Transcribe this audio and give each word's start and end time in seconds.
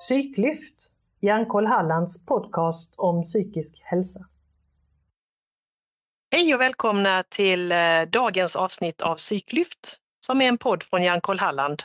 Psyklyft, 0.00 0.74
Hjärnkoll 1.20 1.66
Hallands 1.66 2.26
podcast 2.26 2.94
om 2.96 3.22
psykisk 3.22 3.80
hälsa. 3.82 4.26
Hej 6.32 6.54
och 6.54 6.60
välkomna 6.60 7.22
till 7.22 7.72
eh, 7.72 8.02
dagens 8.02 8.56
avsnitt 8.56 9.02
av 9.02 9.16
Psyklyft 9.16 9.98
som 10.26 10.40
är 10.40 10.48
en 10.48 10.58
podd 10.58 10.82
från 10.82 11.02
Hjärnkoll 11.02 11.38
Halland. 11.38 11.82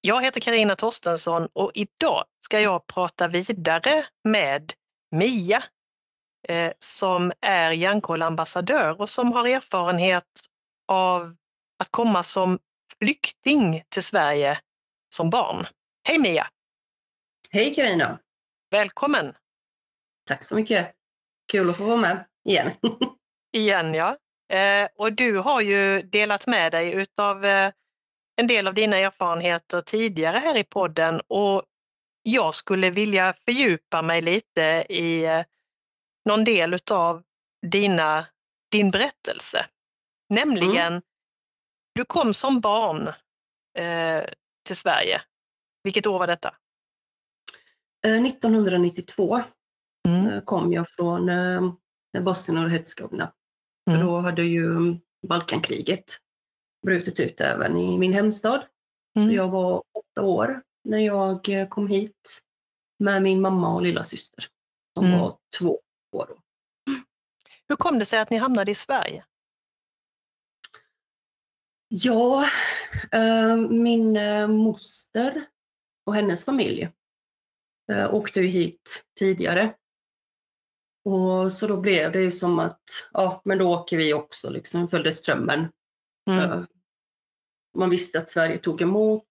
Jag 0.00 0.24
heter 0.24 0.40
Karina 0.40 0.76
Torstensson 0.76 1.48
och 1.52 1.70
idag 1.74 2.24
ska 2.40 2.60
jag 2.60 2.86
prata 2.86 3.28
vidare 3.28 4.04
med 4.24 4.72
Mia 5.10 5.62
eh, 6.48 6.72
som 6.78 7.32
är 7.40 7.70
Hjärnkoll-ambassadör 7.70 9.00
och 9.00 9.10
som 9.10 9.32
har 9.32 9.46
erfarenhet 9.46 10.40
av 10.88 11.36
att 11.78 11.90
komma 11.90 12.22
som 12.22 12.58
flykting 12.98 13.82
till 13.88 14.02
Sverige 14.02 14.58
som 15.14 15.30
barn. 15.30 15.66
Hej 16.08 16.18
Mia! 16.18 16.46
Hej 17.54 17.74
Carina! 17.74 18.18
Välkommen! 18.70 19.34
Tack 20.26 20.44
så 20.44 20.54
mycket! 20.54 20.94
Kul 21.52 21.70
att 21.70 21.76
få 21.76 21.84
vara 21.84 21.96
med 21.96 22.24
igen. 22.48 22.70
igen 23.56 23.94
ja. 23.94 24.16
Eh, 24.52 24.88
och 24.96 25.12
du 25.12 25.38
har 25.38 25.60
ju 25.60 26.02
delat 26.02 26.46
med 26.46 26.72
dig 26.72 26.92
utav 26.92 27.44
eh, 27.44 27.72
en 28.36 28.46
del 28.46 28.66
av 28.66 28.74
dina 28.74 28.96
erfarenheter 28.96 29.80
tidigare 29.80 30.38
här 30.38 30.56
i 30.56 30.64
podden 30.64 31.20
och 31.28 31.62
jag 32.22 32.54
skulle 32.54 32.90
vilja 32.90 33.34
fördjupa 33.44 34.02
mig 34.02 34.22
lite 34.22 34.86
i 34.88 35.24
eh, 35.24 35.44
någon 36.28 36.44
del 36.44 36.74
utav 36.74 37.22
dina, 37.66 38.26
din 38.70 38.90
berättelse. 38.90 39.66
Nämligen, 40.28 40.92
mm. 40.92 41.02
du 41.94 42.04
kom 42.04 42.34
som 42.34 42.60
barn 42.60 43.08
eh, 43.78 44.24
till 44.66 44.76
Sverige. 44.76 45.22
Vilket 45.82 46.06
år 46.06 46.18
var 46.18 46.26
detta? 46.26 46.54
1992 48.02 49.36
eh, 49.36 49.44
mm. 50.08 50.26
Eh, 50.26 50.40
kom 50.44 50.72
jag 50.72 50.88
från 50.88 51.28
eh, 51.28 51.62
Bosnien 52.22 52.64
och 52.64 52.70
Hercegovina. 52.70 53.32
Mm. 53.90 54.06
då 54.06 54.18
hade 54.18 54.42
ju 54.42 54.96
Balkankriget 55.28 56.04
brutit 56.86 57.20
ut 57.20 57.40
även 57.40 57.76
i 57.76 57.98
min 57.98 58.12
hemstad. 58.12 58.62
Mm. 59.16 59.28
Så 59.28 59.34
jag 59.34 59.48
var 59.48 59.82
åtta 59.92 60.22
år 60.22 60.62
när 60.84 60.98
jag 60.98 61.68
kom 61.68 61.88
hit 61.88 62.42
med 62.98 63.22
min 63.22 63.40
mamma 63.40 63.74
och 63.74 63.82
lilla 63.82 64.02
syster. 64.02 64.44
De 64.94 65.06
mm. 65.06 65.20
var 65.20 65.36
två 65.58 65.80
år 66.16 66.26
då. 66.28 66.38
Hur 67.68 67.76
kom 67.76 67.98
det 67.98 68.04
sig 68.04 68.18
att 68.18 68.30
ni 68.30 68.36
hamnade 68.36 68.70
i 68.70 68.74
Sverige? 68.74 69.24
Ja, 71.88 72.46
min 73.68 74.18
moster 74.48 75.44
och 76.06 76.14
hennes 76.14 76.44
familj 76.44 76.90
äh, 77.92 78.14
åkte 78.14 78.40
ju 78.40 78.46
hit 78.46 79.04
tidigare. 79.18 79.74
Och 81.04 81.52
så 81.52 81.66
då 81.66 81.76
blev 81.76 82.12
det 82.12 82.22
ju 82.22 82.30
som 82.30 82.58
att, 82.58 82.82
ja 83.12 83.42
men 83.44 83.58
då 83.58 83.74
åker 83.74 83.96
vi 83.96 84.14
också, 84.14 84.50
liksom 84.50 84.88
följde 84.88 85.12
strömmen. 85.12 85.68
Mm. 86.30 86.66
Man 87.78 87.90
visste 87.90 88.18
att 88.18 88.30
Sverige 88.30 88.58
tog 88.58 88.82
emot 88.82 89.30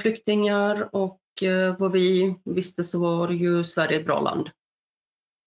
flyktingar 0.00 0.88
och 0.92 1.20
vad 1.78 1.92
vi 1.92 2.36
visste 2.44 2.84
så 2.84 3.00
var 3.00 3.30
ju 3.30 3.64
Sverige 3.64 3.98
ett 3.98 4.06
bra 4.06 4.20
land. 4.20 4.50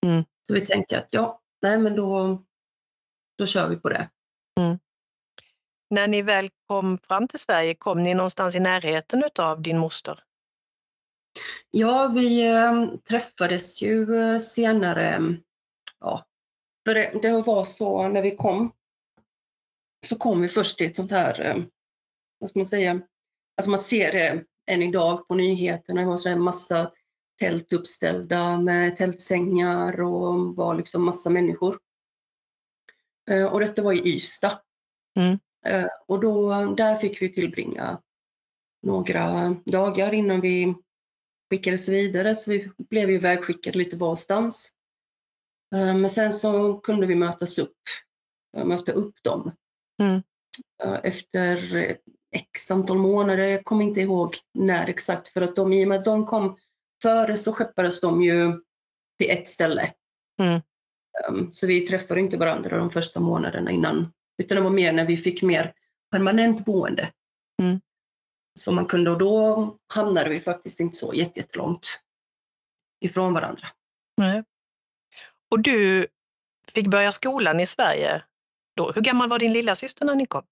Mm. 0.05 0.23
Så 0.47 0.53
vi 0.53 0.65
tänkte 0.65 0.99
att 0.99 1.07
ja, 1.09 1.41
nej 1.61 1.79
men 1.79 1.95
då, 1.95 2.41
då 3.37 3.45
kör 3.45 3.69
vi 3.69 3.75
på 3.75 3.89
det. 3.89 4.09
Mm. 4.59 4.79
När 5.89 6.07
ni 6.07 6.21
väl 6.21 6.49
kom 6.67 6.97
fram 6.97 7.27
till 7.27 7.39
Sverige, 7.39 7.75
kom 7.75 8.03
ni 8.03 8.13
någonstans 8.13 8.55
i 8.55 8.59
närheten 8.59 9.23
av 9.39 9.61
din 9.61 9.77
moster? 9.77 10.19
Ja, 11.71 12.11
vi 12.15 12.47
äh, 12.47 12.95
träffades 12.97 13.81
ju 13.81 14.15
äh, 14.15 14.37
senare. 14.37 15.37
Ja, 15.99 16.25
för 16.85 16.93
det, 16.93 17.19
det, 17.21 17.41
var 17.41 17.63
så 17.63 18.07
när 18.07 18.21
vi 18.21 18.35
kom, 18.35 18.71
så 20.05 20.15
kom 20.15 20.41
vi 20.41 20.47
först 20.47 20.77
till 20.77 20.87
ett 20.87 20.95
sånt 20.95 21.11
här, 21.11 21.45
äh, 21.45 21.63
vad 22.39 22.49
ska 22.49 22.59
man 22.59 22.65
säga, 22.65 23.01
alltså 23.57 23.69
man 23.69 23.79
ser 23.79 24.11
det 24.11 24.43
än 24.71 24.81
idag 24.81 25.27
på 25.27 25.35
nyheterna, 25.35 26.01
det 26.01 26.07
var 26.07 26.17
så 26.17 26.29
en 26.29 26.41
massa 26.41 26.91
tält 27.39 27.73
uppställda 27.73 28.61
med 28.61 28.97
tältsängar 28.97 30.01
och 30.01 30.55
var 30.55 30.75
liksom 30.75 31.05
massa 31.05 31.29
människor. 31.29 31.77
Och 33.51 33.59
detta 33.59 33.81
var 33.81 33.93
i 33.93 34.15
Ystad. 34.15 34.59
Mm. 35.17 35.39
Och 36.07 36.19
då, 36.19 36.65
där 36.77 36.95
fick 36.95 37.21
vi 37.21 37.33
tillbringa 37.33 38.01
några 38.81 39.55
dagar 39.65 40.13
innan 40.13 40.41
vi 40.41 40.75
skickades 41.49 41.89
vidare, 41.89 42.35
så 42.35 42.51
vi 42.51 42.71
blev 42.89 43.09
ju 43.09 43.17
vägskickade 43.17 43.77
lite 43.77 43.97
varstans. 43.97 44.71
Men 45.71 46.09
sen 46.09 46.33
så 46.33 46.77
kunde 46.77 47.07
vi 47.07 47.15
mötas 47.15 47.57
upp, 47.57 47.77
möta 48.65 48.91
upp 48.91 49.23
dem. 49.23 49.51
Mm. 50.01 50.23
Efter 51.03 51.57
x 52.35 52.71
antal 52.71 52.97
månader, 52.97 53.47
jag 53.47 53.65
kommer 53.65 53.83
inte 53.83 54.01
ihåg 54.01 54.35
när 54.53 54.89
exakt, 54.89 55.27
för 55.27 55.41
att 55.41 55.55
de, 55.55 55.73
i 55.73 55.83
och 55.83 55.87
med 55.87 55.97
att 55.97 56.05
de 56.05 56.25
kom 56.25 56.57
före 57.01 57.37
så 57.37 57.53
skeppades 57.53 58.01
de 58.01 58.21
ju 58.21 58.51
till 59.17 59.29
ett 59.29 59.47
ställe. 59.47 59.93
Mm. 60.41 60.61
Så 61.51 61.67
vi 61.67 61.81
träffade 61.81 62.19
inte 62.19 62.37
varandra 62.37 62.77
de 62.77 62.89
första 62.89 63.19
månaderna 63.19 63.71
innan, 63.71 64.13
utan 64.37 64.55
det 64.55 64.61
var 64.61 64.69
mer 64.69 64.93
när 64.93 65.05
vi 65.05 65.17
fick 65.17 65.41
mer 65.41 65.73
permanent 66.11 66.65
boende. 66.65 67.11
Mm. 67.61 67.81
Så 68.53 68.71
man 68.71 68.85
kunde, 68.85 69.11
och 69.11 69.17
då 69.17 69.77
hamnade 69.93 70.29
vi 70.29 70.39
faktiskt 70.39 70.79
inte 70.79 70.97
så 70.97 71.13
jättelångt 71.13 72.01
ifrån 72.99 73.33
varandra. 73.33 73.67
Nej. 74.17 74.43
Och 75.51 75.59
du 75.59 76.07
fick 76.67 76.87
börja 76.87 77.11
skolan 77.11 77.59
i 77.59 77.65
Sverige 77.65 78.23
då. 78.75 78.91
Hur 78.91 79.01
gammal 79.01 79.29
var 79.29 79.39
din 79.39 79.53
lilla 79.53 79.75
syster 79.75 80.05
när 80.05 80.15
ni 80.15 80.25
kom? 80.25 80.43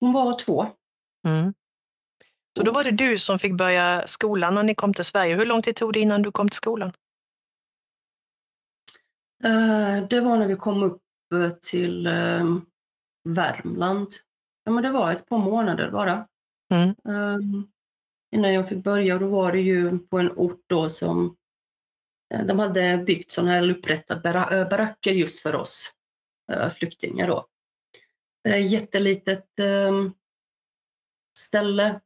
Hon 0.00 0.12
var 0.12 0.38
två. 0.38 0.66
Mm. 1.26 1.54
Så 2.56 2.62
då 2.62 2.72
var 2.72 2.84
det 2.84 2.90
du 2.90 3.18
som 3.18 3.38
fick 3.38 3.52
börja 3.52 4.06
skolan 4.06 4.54
när 4.54 4.62
ni 4.62 4.74
kom 4.74 4.94
till 4.94 5.04
Sverige. 5.04 5.36
Hur 5.36 5.44
lång 5.44 5.62
tid 5.62 5.76
tog 5.76 5.92
det 5.92 6.00
innan 6.00 6.22
du 6.22 6.32
kom 6.32 6.48
till 6.48 6.56
skolan? 6.56 6.92
Eh, 9.44 10.08
det 10.08 10.20
var 10.20 10.36
när 10.36 10.48
vi 10.48 10.56
kom 10.56 10.82
upp 10.82 11.02
eh, 11.34 11.50
till 11.50 12.06
eh, 12.06 12.44
Värmland. 13.28 14.08
Ja, 14.64 14.72
men 14.72 14.82
det 14.82 14.90
var 14.90 15.12
ett 15.12 15.26
par 15.26 15.38
månader 15.38 15.90
bara. 15.90 16.27
Mm. 16.70 16.94
Ehm, 17.08 17.66
innan 18.32 18.54
jag 18.54 18.68
fick 18.68 18.84
börja 18.84 19.14
och 19.14 19.20
då 19.20 19.28
var 19.28 19.52
det 19.52 19.60
ju 19.60 19.98
på 19.98 20.18
en 20.18 20.32
ort 20.32 20.62
då 20.66 20.88
som 20.88 21.36
eh, 22.34 22.46
de 22.46 22.58
hade 22.58 23.04
byggt 23.06 23.30
sådana 23.30 23.52
här 23.52 23.70
upprättade 23.70 24.30
eh, 24.30 24.68
baracker 24.68 25.12
just 25.12 25.42
för 25.42 25.54
oss 25.54 25.92
eh, 26.52 26.70
flyktingar 26.70 27.28
då. 27.28 27.46
Jättelitet 28.58 29.60
ehm, 29.60 30.12
ställe 31.38 32.00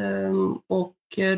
ehm, 0.00 0.60
och 0.66 0.96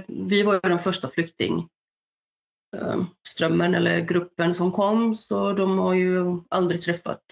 vi 0.08 0.42
var 0.42 0.54
ju 0.54 0.60
den 0.60 0.78
första 0.78 1.08
flyktingströmmen 1.08 3.74
eller 3.74 4.00
gruppen 4.00 4.54
som 4.54 4.72
kom, 4.72 5.14
så 5.14 5.52
de 5.52 5.78
har 5.78 5.94
ju 5.94 6.40
aldrig 6.48 6.82
träffat 6.82 7.24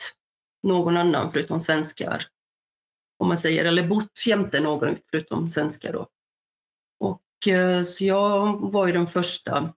någon 0.62 0.96
annan 0.96 1.32
förutom 1.32 1.60
svenskar. 1.60 2.26
Om 3.18 3.28
man 3.28 3.38
säger, 3.38 3.64
eller 3.64 3.88
bott 3.88 4.26
jämte 4.26 4.60
någon 4.60 4.96
förutom 5.10 5.50
svenskar 5.50 5.92
då. 5.92 6.08
Och 7.00 7.48
eh, 7.48 7.82
så 7.82 8.04
jag 8.04 8.72
var 8.72 8.86
ju 8.86 8.92
den 8.92 9.06
första 9.06 9.74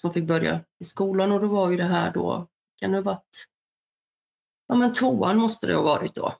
som 0.00 0.12
fick 0.12 0.24
börja 0.24 0.64
i 0.80 0.84
skolan 0.84 1.32
och 1.32 1.40
då 1.40 1.46
var 1.46 1.70
ju 1.70 1.76
det 1.76 1.84
här 1.84 2.12
då, 2.12 2.48
kan 2.76 2.90
det 2.90 2.96
ha 2.96 3.02
varit, 3.02 3.46
ja 4.66 4.74
men 4.74 4.92
tvåan 4.92 5.38
måste 5.38 5.66
det 5.66 5.74
ha 5.74 5.82
varit 5.82 6.14
då. 6.14 6.32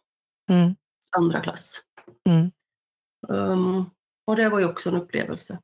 Mm. 0.50 0.74
Andra 1.16 1.40
klass. 1.40 1.82
Mm. 2.28 2.50
Um, 3.28 3.90
och 4.26 4.36
det 4.36 4.48
var 4.48 4.58
ju 4.58 4.66
också 4.66 4.90
en 4.90 4.96
upplevelse. 4.96 5.60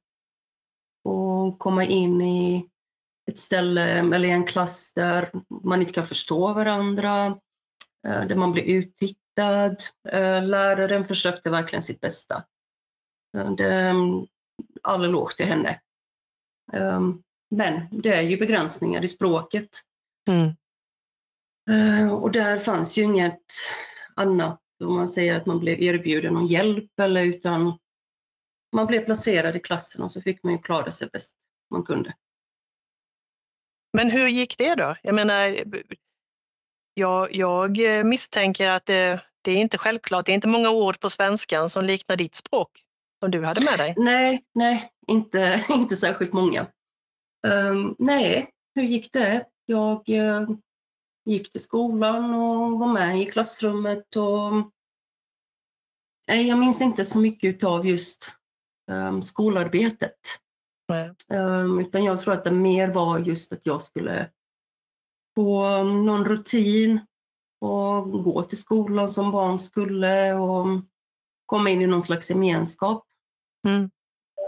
Att 1.09 1.59
komma 1.59 1.85
in 1.85 2.21
i 2.21 2.69
ett 3.31 3.39
ställe 3.39 3.83
eller 3.83 4.25
i 4.25 4.31
en 4.31 4.47
klass 4.47 4.93
där 4.95 5.31
man 5.65 5.81
inte 5.81 5.93
kan 5.93 6.07
förstå 6.07 6.53
varandra, 6.53 7.27
eh, 8.07 8.27
där 8.27 8.37
man 8.37 8.53
blir 8.53 8.63
uttittad. 8.63 9.22
Eh, 9.39 10.45
läraren 10.45 11.05
försökte 11.05 11.51
verkligen 11.51 11.83
sitt 11.83 12.01
bästa. 12.01 12.45
Eh, 13.37 13.51
det, 13.51 13.95
all 14.83 15.05
eloge 15.05 15.37
till 15.37 15.47
henne. 15.47 15.81
Men 17.51 17.89
det 18.03 18.09
är 18.09 18.23
ju 18.23 18.37
begränsningar 18.37 19.05
i 19.05 19.09
språket. 19.09 19.69
Mm. 20.29 20.55
Och 22.13 22.33
där 22.33 22.59
fanns 22.59 22.99
ju 22.99 23.03
inget 23.03 23.45
annat, 24.17 24.61
om 24.85 24.95
man 24.95 25.09
säger 25.09 25.37
att 25.37 25.47
man 25.47 25.59
blev 25.59 25.83
erbjuden 25.83 26.35
någon 26.35 26.47
hjälp 26.47 27.01
eller 27.01 27.25
utan 27.25 27.79
man 28.77 28.87
blev 28.87 29.05
placerad 29.05 29.57
i 29.57 29.61
klassen 29.61 30.03
och 30.03 30.11
så 30.11 30.23
fick 30.23 30.43
man 30.43 30.53
ju 30.53 30.59
klara 30.59 30.91
sig 30.91 31.09
bäst 31.13 31.37
man 31.71 31.83
kunde. 31.83 32.15
Men 33.93 34.11
hur 34.11 34.29
gick 34.29 34.59
det 34.59 34.75
då? 34.75 34.97
Jag 35.03 35.15
menar, 35.15 35.65
jag, 36.95 37.37
jag 37.37 37.79
misstänker 38.07 38.69
att 38.69 38.87
det, 38.87 39.21
det 39.43 39.51
är 39.51 39.57
inte 39.57 39.79
självklart, 39.79 40.27
det 40.27 40.33
är 40.33 40.35
inte 40.35 40.49
många 40.49 40.71
ord 40.71 41.01
på 41.01 41.11
svenskan 41.11 41.69
som 41.69 41.85
liknar 41.85 42.17
ditt 42.17 42.35
språk. 42.35 42.85
som 43.23 43.31
du 43.31 43.45
hade 43.45 43.65
med 43.65 43.79
dig? 43.79 43.95
Nej, 43.99 44.43
nej, 44.55 44.91
inte, 45.09 45.65
inte 45.69 45.97
särskilt 45.97 46.33
många. 46.33 46.67
Um, 47.47 47.97
nej, 47.99 48.51
hur 48.75 48.83
gick 48.83 49.13
det? 49.13 49.45
Jag 49.67 50.09
uh, 50.09 50.51
gick 51.25 51.53
till 51.53 51.61
skolan 51.61 52.35
och 52.35 52.79
var 52.79 52.93
med 52.93 53.21
i 53.21 53.27
klassrummet. 53.27 54.17
Och, 54.17 54.53
nej, 56.29 56.49
jag 56.49 56.59
minns 56.59 56.83
inte 56.83 57.05
så 57.05 57.19
mycket 57.19 57.65
av 57.65 57.87
just 57.87 58.37
um, 58.91 59.23
skolarbetet. 59.23 60.19
Um, 61.29 61.81
utan 61.81 62.05
jag 62.05 62.21
tror 62.21 62.35
att 62.35 62.45
det 62.45 62.51
mer 62.51 62.89
var 62.89 63.19
just 63.19 63.53
att 63.53 63.67
jag 63.67 63.83
skulle 63.83 64.31
få 65.35 65.83
någon 65.83 66.25
rutin 66.25 67.01
och 67.61 68.11
gå 68.25 68.43
till 68.43 68.59
skolan 68.59 69.09
som 69.09 69.31
barn 69.31 69.59
skulle 69.59 70.35
och 70.35 70.67
komma 71.47 71.71
in 71.71 71.83
i 71.83 71.87
någon 71.87 72.03
slags 72.03 72.31
gemenskap. 72.31 73.07
Mm. 73.67 73.91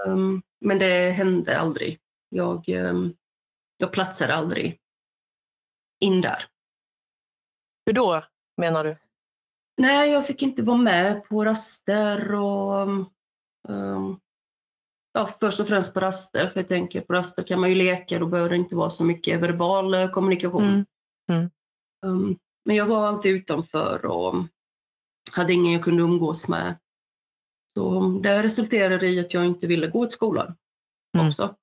Um, 0.06 0.42
men 0.60 0.78
det 0.78 1.10
hände 1.10 1.58
aldrig. 1.58 1.98
Jag, 2.28 2.68
um, 2.68 3.16
jag 3.76 3.92
platsade 3.92 4.34
aldrig 4.34 4.78
in 6.00 6.20
där. 6.20 6.44
Hur 7.86 7.92
då, 7.92 8.24
menar 8.56 8.84
du? 8.84 8.96
Nej, 9.76 10.10
jag 10.10 10.26
fick 10.26 10.42
inte 10.42 10.62
vara 10.62 10.76
med 10.76 11.24
på 11.24 11.44
raster 11.44 12.34
och 12.34 12.88
um, 13.68 14.20
ja, 15.14 15.26
först 15.40 15.60
och 15.60 15.66
främst 15.66 15.94
på 15.94 16.00
raster, 16.00 16.48
för 16.48 16.60
jag 16.60 16.68
tänker 16.68 17.00
på 17.00 17.12
raster 17.12 17.42
kan 17.42 17.60
man 17.60 17.68
ju 17.68 17.74
leka, 17.74 18.18
då 18.18 18.26
behöver 18.26 18.50
det 18.50 18.56
inte 18.56 18.76
vara 18.76 18.90
så 18.90 19.04
mycket 19.04 19.40
verbal 19.40 19.94
eh, 19.94 20.10
kommunikation. 20.10 20.64
Mm. 20.64 20.84
Mm. 21.30 21.50
Um, 22.06 22.38
men 22.64 22.76
jag 22.76 22.86
var 22.86 23.06
alltid 23.06 23.36
utanför 23.36 24.06
och 24.06 24.34
hade 25.32 25.52
ingen 25.52 25.72
jag 25.72 25.84
kunde 25.84 26.02
umgås 26.02 26.48
med. 26.48 26.78
Så 27.74 28.00
det 28.22 28.42
resulterade 28.42 29.08
i 29.08 29.20
att 29.20 29.34
jag 29.34 29.44
inte 29.46 29.66
ville 29.66 29.86
gå 29.86 30.04
till 30.04 30.14
skolan 30.14 30.56
mm. 31.16 31.26
också. 31.26 31.56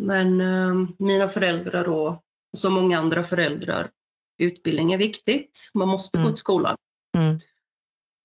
Men 0.00 0.40
um, 0.40 0.96
mina 0.98 1.28
föräldrar 1.28 1.84
då, 1.84 2.22
som 2.56 2.72
många 2.72 2.98
andra 2.98 3.22
föräldrar, 3.22 3.90
utbildning 4.38 4.92
är 4.92 4.98
viktigt, 4.98 5.70
man 5.74 5.88
måste 5.88 6.18
gå 6.18 6.22
mm. 6.22 6.32
till 6.32 6.40
skolan. 6.40 6.76
Mm. 7.16 7.38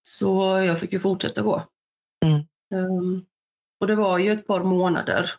Så 0.01 0.59
jag 0.65 0.79
fick 0.79 0.93
ju 0.93 0.99
fortsätta 0.99 1.41
gå. 1.41 1.63
Um, 2.75 3.25
och 3.79 3.87
det 3.87 3.95
var 3.95 4.17
ju 4.17 4.31
ett 4.31 4.47
par 4.47 4.63
månader 4.63 5.31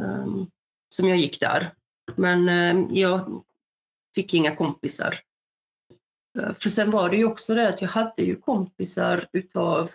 um, 0.00 0.50
som 0.94 1.08
jag 1.08 1.18
gick 1.18 1.40
där. 1.40 1.70
Men 2.16 2.48
um, 2.48 2.88
jag 2.94 3.44
fick 4.14 4.34
inga 4.34 4.56
kompisar. 4.56 5.14
Uh, 6.38 6.52
för 6.52 6.68
sen 6.68 6.90
var 6.90 7.10
det 7.10 7.16
ju 7.16 7.24
också 7.24 7.54
det 7.54 7.68
att 7.68 7.82
jag 7.82 7.88
hade 7.88 8.22
ju 8.22 8.36
kompisar 8.36 9.28
utav 9.32 9.90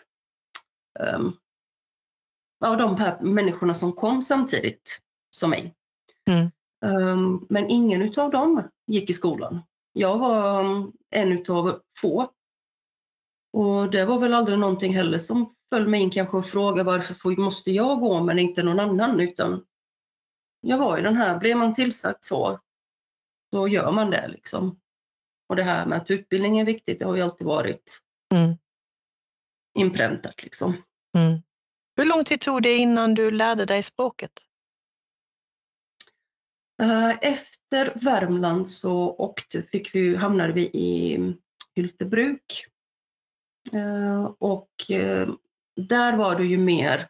um, 0.99 1.33
ja, 2.59 2.75
de 2.75 2.95
här 2.95 3.19
människorna 3.21 3.73
som 3.73 3.93
kom 3.93 4.21
samtidigt 4.21 4.99
som 5.29 5.49
mig. 5.49 5.73
Mm. 6.29 6.51
Um, 6.85 7.45
men 7.49 7.69
ingen 7.69 8.01
utav 8.01 8.31
dem 8.31 8.63
gick 8.87 9.09
i 9.09 9.13
skolan. 9.13 9.61
Jag 9.93 10.17
var 10.17 10.63
en 11.09 11.31
utav 11.31 11.81
få 11.97 12.31
och 13.57 13.91
det 13.91 14.05
var 14.05 14.19
väl 14.19 14.33
aldrig 14.33 14.59
någonting 14.59 14.95
heller 14.95 15.17
som 15.17 15.49
föll 15.69 15.87
mig 15.87 16.01
in 16.01 16.09
kanske 16.09 16.37
och 16.37 16.45
frågade 16.45 16.83
varför 16.83 17.41
måste 17.41 17.71
jag 17.71 17.99
gå 17.99 18.23
men 18.23 18.39
inte 18.39 18.63
någon 18.63 18.79
annan 18.79 19.19
utan 19.19 19.65
jag 20.61 20.77
var 20.77 20.97
ju 20.97 21.03
den 21.03 21.15
här, 21.15 21.39
blev 21.39 21.57
man 21.57 21.73
tillsagt 21.73 22.25
så, 22.25 22.59
så 23.53 23.67
gör 23.67 23.91
man 23.91 24.09
det 24.09 24.27
liksom. 24.27 24.79
Och 25.49 25.55
det 25.55 25.63
här 25.63 25.85
med 25.85 25.97
att 25.97 26.11
utbildning 26.11 26.59
är 26.59 26.65
viktigt, 26.65 26.99
det 26.99 27.05
har 27.05 27.15
ju 27.15 27.21
alltid 27.21 27.47
varit 27.47 27.99
mm. 28.33 28.57
inpräntat 29.79 30.43
liksom. 30.43 30.73
Mm. 31.17 31.41
Hur 31.95 32.05
lång 32.05 32.23
tid 32.23 32.41
tog 32.41 32.61
det 32.61 32.75
innan 32.75 33.13
du 33.13 33.31
lärde 33.31 33.65
dig 33.65 33.83
språket? 33.83 34.31
Eh, 36.81 37.17
efter 37.21 37.93
Värmland 37.95 38.69
så 38.69 38.93
åkte, 39.09 39.61
fick 39.61 39.95
vi, 39.95 40.15
hamnade 40.15 40.53
vi 40.53 40.61
i 40.61 41.19
Hyltebruk 41.75 42.67
och 44.39 44.91
eh, 44.91 45.29
där 45.75 46.17
var 46.17 46.35
det 46.35 46.45
ju 46.45 46.57
mer 46.57 47.07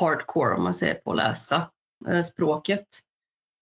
hardcore 0.00 0.54
om 0.54 0.62
man 0.62 0.74
säger 0.74 0.94
på 0.94 1.10
att 1.10 1.16
läsa 1.16 1.70
eh, 2.08 2.22
språket. 2.22 2.86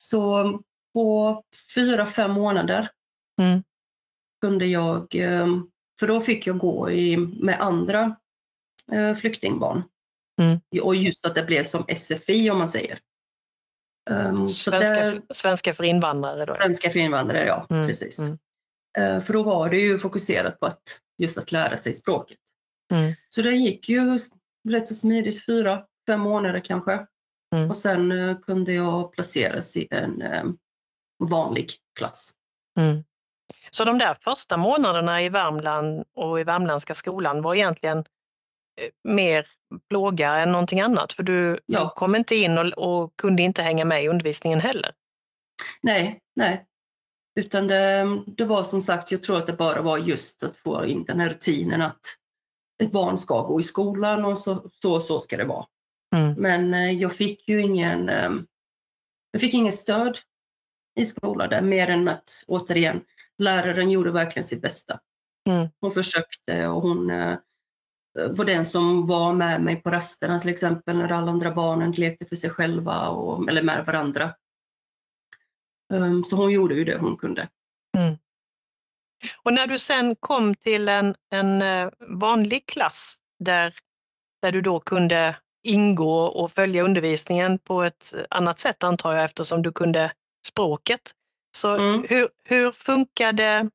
Så 0.03 0.61
på 0.95 1.43
fyra, 1.75 2.07
fem 2.07 2.31
månader 2.31 2.89
mm. 3.41 3.63
kunde 4.41 4.67
jag, 4.67 5.07
för 6.01 6.07
då 6.07 6.21
fick 6.21 6.47
jag 6.47 6.59
gå 6.59 6.91
i, 6.91 7.17
med 7.17 7.61
andra 7.61 8.17
flyktingbarn. 9.21 9.83
Mm. 10.41 10.61
Och 10.83 10.97
just 10.97 11.27
att 11.27 11.35
det 11.35 11.43
blev 11.43 11.65
som 11.65 11.85
SFI 11.97 12.51
om 12.51 12.59
man 12.59 12.69
säger. 12.69 12.99
Um, 14.11 14.49
svenska, 14.49 14.95
där, 14.95 15.23
svenska 15.35 15.75
för 15.75 15.85
invandrare? 15.85 16.45
Då. 16.47 16.55
Svenska 16.55 16.91
för 16.91 16.99
invandrare, 16.99 17.47
ja. 17.47 17.67
Mm. 17.71 17.87
Precis. 17.87 18.19
Mm. 18.99 19.21
För 19.21 19.33
då 19.33 19.43
var 19.43 19.71
det 19.71 19.79
ju 19.79 19.99
fokuserat 19.99 20.61
på 20.61 20.67
att 20.67 21.01
just 21.19 21.39
att 21.39 21.53
lära 21.53 21.77
sig 21.77 21.93
språket. 21.93 22.39
Mm. 22.93 23.13
Så 23.29 23.43
det 23.43 23.53
gick 23.53 23.89
ju 23.89 24.19
rätt 24.69 24.89
så 24.89 24.95
smidigt, 24.95 25.47
fyra, 25.47 25.85
fem 26.09 26.21
månader 26.21 26.61
kanske. 26.61 27.07
Mm. 27.55 27.71
Och 27.71 27.77
sen 27.77 28.13
uh, 28.13 28.41
kunde 28.41 28.73
jag 28.73 29.13
placeras 29.13 29.77
i 29.77 29.89
en 29.91 30.23
uh, 30.23 30.45
vanlig 31.31 31.71
klass. 31.99 32.31
Mm. 32.79 33.05
Så 33.71 33.85
de 33.85 33.99
där 33.99 34.15
första 34.15 34.57
månaderna 34.57 35.23
i 35.23 35.29
Värmland 35.29 36.05
och 36.15 36.41
i 36.41 36.45
värmländska 36.45 36.95
skolan 36.95 37.43
var 37.43 37.55
egentligen 37.55 37.99
eh, 37.99 38.91
mer 39.05 39.47
plåga 39.89 40.37
än 40.37 40.53
någonting 40.53 40.81
annat? 40.81 41.13
För 41.13 41.23
du, 41.23 41.61
ja. 41.67 41.93
kom 41.97 42.17
inte 42.17 42.37
in 42.37 42.59
och, 42.59 42.67
och, 42.67 43.17
kunde 43.17 43.43
inte 43.43 43.63
hänga 43.63 43.85
med 43.85 44.05
i 44.05 44.09
undervisningen 44.09 44.61
heller? 44.61 44.93
Nej, 45.83 46.21
nej. 46.37 46.65
Utan 47.39 47.67
det, 47.67 48.23
det, 48.27 48.45
var 48.45 48.63
som 48.63 48.81
sagt, 48.81 49.13
jag 49.13 49.23
tror 49.23 49.37
att 49.37 49.47
det 49.47 49.53
bara 49.53 49.83
var 49.83 49.99
just 49.99 50.43
att 50.43 50.57
få 50.57 50.87
in 50.87 51.05
den 51.05 51.21
här 51.21 51.29
rutinen 51.29 51.83
att 51.83 52.01
ett 52.83 52.93
barn 52.93 53.19
ska 53.19 53.43
gå 53.43 53.61
i 53.61 53.63
skolan 53.63 54.25
och 54.25 54.39
så, 54.39 54.71
så, 54.71 55.01
så 55.01 55.21
ska 55.21 55.37
det 55.37 55.45
vara. 55.45 55.67
Mm. 56.17 56.35
Men 56.39 56.75
eh, 56.75 56.93
jag 56.93 57.13
fick 57.13 57.49
ju 57.49 57.63
ingen, 57.63 58.09
eh, 58.09 58.31
jag 59.31 59.41
fick 59.41 59.55
ingen 59.55 59.73
stöd 59.73 60.19
i 61.01 61.05
skolan 61.05 61.49
där, 61.49 61.63
mer 61.63 61.91
än 61.91 62.09
att 62.09 62.45
återigen, 62.49 63.01
läraren 63.39 63.91
gjorde 63.91 64.11
verkligen 64.11 64.45
sitt 64.45 64.63
bästa. 64.63 65.01
Mm. 65.49 65.69
Hon 65.81 65.91
försökte 65.91 66.69
och 66.69 66.83
hon 66.83 67.11
eh, 67.11 67.37
var 68.31 68.45
den 68.45 68.65
som 68.65 69.07
var 69.07 69.33
med 69.33 69.63
mig 69.63 69.77
på 69.77 69.91
rasterna 69.91 70.41
till 70.41 70.51
exempel 70.51 70.99
när 70.99 71.13
alla 71.13 71.31
andra 71.31 71.51
barnen 71.51 71.93
lekte 71.93 72.27
för 72.27 72.37
sig 72.37 72.51
själva 72.51 73.09
och, 73.09 73.49
eller 73.49 73.63
med 73.63 73.87
varandra. 73.87 74.35
Um, 75.93 76.25
så 76.25 76.37
hon 76.37 76.53
gjorde 76.53 76.75
ju 76.75 76.85
det 76.85 76.99
hon 76.99 77.17
kunde. 77.17 77.49
Mm. 77.97 78.17
Och 79.43 79.53
när 79.53 79.67
du 79.67 79.79
sen 79.79 80.17
kom 80.17 80.55
till 80.55 80.89
en, 80.89 81.15
en 81.33 81.63
eh, 81.63 81.91
vanlig 82.01 82.67
klass 82.67 83.19
där, 83.39 83.75
där 84.43 84.53
du 84.53 84.61
då 84.61 84.81
kunde 84.81 85.37
ingå 85.63 86.21
och 86.21 86.53
följa 86.53 86.83
undervisningen 86.83 87.59
på 87.59 87.83
ett 87.83 88.15
annat 88.31 88.59
sätt 88.59 88.85
antar 88.85 89.15
jag 89.15 89.25
eftersom 89.25 89.63
du 89.63 89.73
kunde 89.73 90.13
språket. 90.47 91.01
Så 91.57 91.75
mm. 91.75 92.07
hur, 92.09 92.29
hur 92.45 92.73
funkade, 92.73 93.71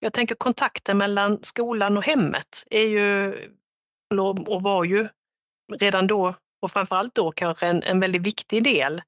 jag 0.00 0.12
tänker 0.12 0.34
kontakten 0.34 0.98
mellan 0.98 1.38
skolan 1.42 1.96
och 1.96 2.04
hemmet 2.04 2.64
är 2.70 2.86
ju 2.86 3.34
och 4.46 4.62
var 4.62 4.84
ju 4.84 5.08
redan 5.78 6.06
då 6.06 6.34
och 6.62 6.70
framförallt 6.70 7.14
då 7.14 7.32
kanske 7.32 7.66
en, 7.66 7.82
en 7.82 8.00
väldigt 8.00 8.22
viktig 8.22 8.64
del 8.64 9.02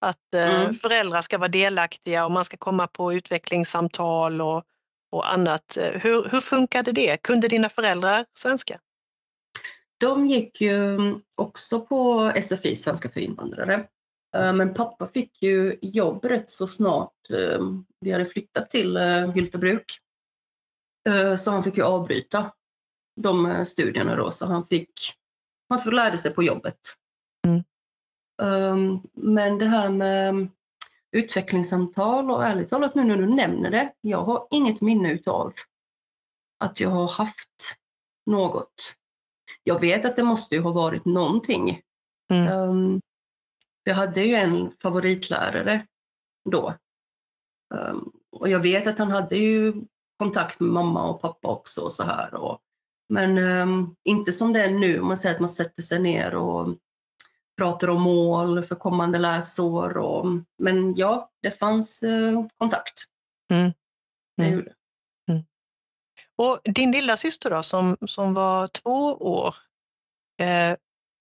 att 0.00 0.34
eh, 0.34 0.60
mm. 0.60 0.74
föräldrar 0.74 1.22
ska 1.22 1.38
vara 1.38 1.48
delaktiga 1.48 2.24
och 2.24 2.30
man 2.30 2.44
ska 2.44 2.56
komma 2.56 2.86
på 2.86 3.12
utvecklingssamtal 3.12 4.40
och, 4.40 4.64
och 5.10 5.32
annat. 5.32 5.78
Hur, 5.80 6.28
hur 6.30 6.40
funkade 6.40 6.92
det? 6.92 7.16
Kunde 7.16 7.48
dina 7.48 7.68
föräldrar 7.68 8.26
svenska? 8.38 8.80
De 10.00 10.26
gick 10.26 10.60
ju 10.60 10.98
också 11.36 11.80
på 11.80 12.32
SFI, 12.42 12.76
Svenska 12.76 13.08
för 13.08 13.20
invandrare. 13.20 13.74
Eh, 14.36 14.52
men 14.52 14.74
pappa 14.74 15.08
fick 15.08 15.42
ju 15.42 15.78
jobb 15.82 16.24
rätt 16.24 16.50
så 16.50 16.66
snart 16.66 17.30
eh, 17.30 17.60
vi 18.00 18.12
hade 18.12 18.24
flyttat 18.24 18.70
till 18.70 18.98
Hyltebruk. 19.34 19.98
Så 21.38 21.50
han 21.50 21.62
fick 21.62 21.76
ju 21.76 21.82
avbryta 21.82 22.52
de 23.20 23.64
studierna 23.64 24.16
då, 24.16 24.30
så 24.30 24.46
han 24.46 24.64
fick, 24.64 24.92
han 25.68 25.94
lärde 25.94 26.18
sig 26.18 26.34
på 26.34 26.42
jobbet. 26.42 26.78
Mm. 27.46 27.64
Um, 28.42 29.02
men 29.12 29.58
det 29.58 29.66
här 29.66 29.90
med 29.90 30.48
utvecklingssamtal 31.12 32.30
och 32.30 32.44
ärligt 32.44 32.68
talat 32.68 32.94
nu 32.94 33.04
när 33.04 33.16
du 33.16 33.26
nämner 33.26 33.70
det, 33.70 33.92
jag 34.00 34.22
har 34.22 34.46
inget 34.50 34.80
minne 34.80 35.12
utav 35.12 35.52
att 36.64 36.80
jag 36.80 36.90
har 36.90 37.08
haft 37.08 37.76
något. 38.26 38.94
Jag 39.64 39.80
vet 39.80 40.04
att 40.04 40.16
det 40.16 40.24
måste 40.24 40.54
ju 40.54 40.60
ha 40.60 40.72
varit 40.72 41.04
någonting. 41.04 41.80
Mm. 42.32 42.52
Um, 42.52 43.00
jag 43.84 43.94
hade 43.94 44.20
ju 44.20 44.34
en 44.34 44.70
favoritlärare 44.82 45.86
då. 46.50 46.74
Och 48.32 48.48
jag 48.48 48.60
vet 48.60 48.86
att 48.86 48.98
han 48.98 49.10
hade 49.10 49.36
ju 49.36 49.74
kontakt 50.18 50.60
med 50.60 50.70
mamma 50.70 51.10
och 51.10 51.20
pappa 51.20 51.48
också 51.48 51.80
och 51.80 51.92
så 51.92 52.02
här. 52.02 52.34
Och 52.34 52.60
Men 53.08 53.38
um, 53.38 53.96
inte 54.04 54.32
som 54.32 54.52
det 54.52 54.62
är 54.62 54.70
nu, 54.70 55.00
man 55.00 55.16
säger 55.16 55.34
att 55.34 55.40
man 55.40 55.48
sätter 55.48 55.82
sig 55.82 55.98
ner 55.98 56.34
och 56.34 56.68
pratar 57.56 57.90
om 57.90 58.02
mål 58.02 58.62
för 58.62 58.74
kommande 58.74 59.18
läsår. 59.18 59.98
Och, 59.98 60.26
men 60.58 60.96
ja, 60.96 61.30
det 61.42 61.50
fanns 61.50 62.02
uh, 62.02 62.46
kontakt. 62.56 63.04
Mm. 63.52 63.72
Det 64.36 64.44
Mm. 64.44 64.54
gjorde. 64.58 64.72
Och 66.38 66.60
din 66.64 66.92
lilla 66.92 67.16
syster 67.16 67.50
då, 67.50 67.62
som, 67.62 67.96
som 68.06 68.34
var 68.34 68.68
två 68.68 69.14
år, 69.14 69.54
eh, 70.40 70.76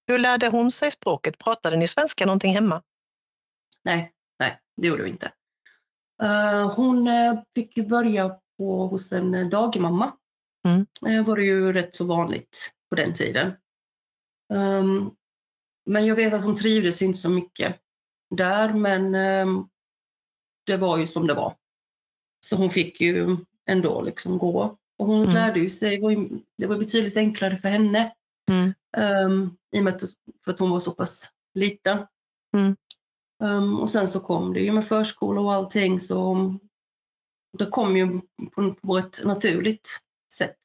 hur 0.08 0.18
lärde 0.18 0.48
hon 0.48 0.72
sig 0.72 0.92
språket? 0.92 1.38
Pratade 1.38 1.78
ni 1.78 1.88
svenska 1.88 2.26
någonting 2.26 2.54
hemma? 2.54 2.82
Nej, 3.84 4.14
nej, 4.40 4.60
det 4.82 4.88
gjorde 4.88 5.04
vi 5.04 5.10
inte. 5.10 5.32
Eh, 6.24 6.76
hon 6.76 7.08
eh, 7.08 7.40
fick 7.56 7.78
ju 7.78 7.84
börja 7.86 8.40
på, 8.58 8.88
hos 8.88 9.12
en 9.12 9.34
eh, 9.36 9.48
dagmamma. 9.48 10.14
Mm. 10.68 10.86
Det 11.02 11.22
var 11.22 11.38
ju 11.38 11.74
rätt 11.74 11.96
så 11.96 12.06
vanligt 12.06 12.72
på 12.90 12.96
den 12.96 13.14
tiden. 13.14 13.54
Ehm, 14.54 15.12
men 15.86 16.06
jag 16.06 16.16
vet 16.16 16.34
att 16.34 16.44
hon 16.44 16.56
trivdes 16.56 17.02
inte 17.02 17.20
så 17.20 17.30
mycket 17.30 17.76
där, 18.36 18.74
men 18.74 19.16
ehm, 19.16 19.68
det 20.66 20.78
var 20.78 20.98
ju 20.98 21.08
som 21.08 21.28
det 21.28 21.34
var. 21.34 21.56
Så 22.48 22.56
hon 22.56 22.70
fick 22.70 23.02
ju 23.02 23.38
ändå 23.70 24.02
liksom 24.02 24.38
gå. 24.38 24.78
Och 24.98 25.06
hon 25.08 25.22
Mm. 25.22 25.34
lärde 25.34 25.60
ju 25.60 25.70
sig, 25.70 25.96
det 25.96 26.02
var, 26.04 26.12
ju, 26.12 26.30
det 26.58 26.68
var 26.68 26.78
betydligt 26.78 27.18
enklare 27.18 27.58
för 27.58 27.70
henne. 27.70 28.14
Mm. 28.50 28.74
ehm, 28.98 29.58
I 29.72 29.80
och 29.80 29.84
med 29.84 29.96
att, 29.96 30.02
för 30.46 30.52
att 30.52 30.60
hon 30.60 30.70
var 30.70 30.80
så 30.80 30.92
pass 30.92 31.30
liten. 31.54 31.98
Mm. 32.58 32.76
Ehm, 33.44 33.80
och 33.80 33.90
sen 33.92 34.08
så 34.08 34.20
kom 34.20 34.54
det 34.54 34.60
ju 34.60 34.72
med 34.72 34.86
förskola 34.88 35.42
och 35.42 35.54
allting 35.54 36.00
så 36.00 36.54
det 37.58 37.66
kom 37.66 37.98
ju 37.98 38.22
på, 38.56 38.74
på 38.74 38.98
ett 38.98 39.22
naturligt 39.26 39.90
sätt 40.34 40.60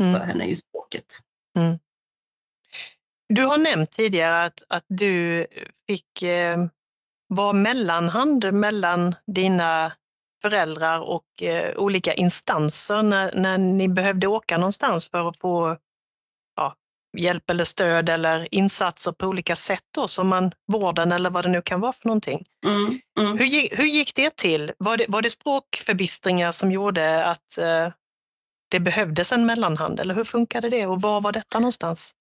för 0.00 0.04
Mm. 0.08 0.20
henne 0.20 0.46
i 0.46 0.56
språket. 0.56 1.04
Du 3.28 3.44
har 3.44 3.58
nämnt 3.58 3.90
tidigare 3.90 4.44
att, 4.44 4.62
att 4.68 4.84
du 4.88 5.46
fick 5.86 6.22
eh, 6.22 6.56
vara 7.28 7.52
mellanhand 7.52 8.52
mellan 8.52 9.14
dina 9.26 9.92
föräldrar 10.42 11.00
och 11.00 11.42
eh, 11.42 11.76
olika 11.76 12.14
instanser 12.14 13.02
när, 13.02 13.34
när 13.34 13.58
ni 13.58 13.88
behövde 13.88 14.26
åka 14.26 14.58
någonstans 14.58 15.08
för 15.08 15.28
att 15.28 15.36
få 15.36 15.76
ja, 16.56 16.74
hjälp 17.18 17.50
eller 17.50 17.64
stöd 17.64 18.08
eller 18.08 18.54
insatser 18.54 19.12
på 19.12 19.26
olika 19.26 19.56
sätt 19.56 19.84
då, 19.94 20.08
som 20.08 20.28
man, 20.28 20.52
vården 20.72 21.12
eller 21.12 21.30
vad 21.30 21.44
det 21.44 21.48
nu 21.50 21.62
kan 21.62 21.80
vara 21.80 21.92
för 21.92 22.08
någonting. 22.08 22.46
Mm, 22.66 23.00
mm. 23.20 23.38
Hur, 23.38 23.46
gick- 23.46 23.78
hur 23.78 23.86
gick 23.86 24.14
det 24.14 24.36
till? 24.36 24.72
Var 24.78 24.96
det, 24.96 25.04
var 25.08 25.22
det 25.22 25.30
språkförbistringar 25.30 26.52
som 26.52 26.72
gjorde 26.72 27.24
att 27.24 27.58
eh, 27.58 27.92
det 28.70 28.80
behövdes 28.80 29.32
en 29.32 29.46
mellanhand 29.46 30.00
eller 30.00 30.14
hur 30.14 30.24
funkade 30.24 30.68
det 30.70 30.86
och 30.86 31.00
var 31.02 31.20
var 31.20 31.32
detta 31.32 31.58
någonstans? 31.58 32.14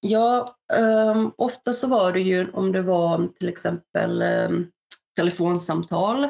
Ja, 0.00 0.56
um, 1.12 1.32
ofta 1.36 1.72
så 1.72 1.88
var 1.88 2.12
det 2.12 2.20
ju 2.20 2.50
om 2.52 2.72
det 2.72 2.82
var 2.82 3.28
till 3.28 3.48
exempel 3.48 4.22
ehm, 4.22 4.66
telefonsamtal 5.16 6.24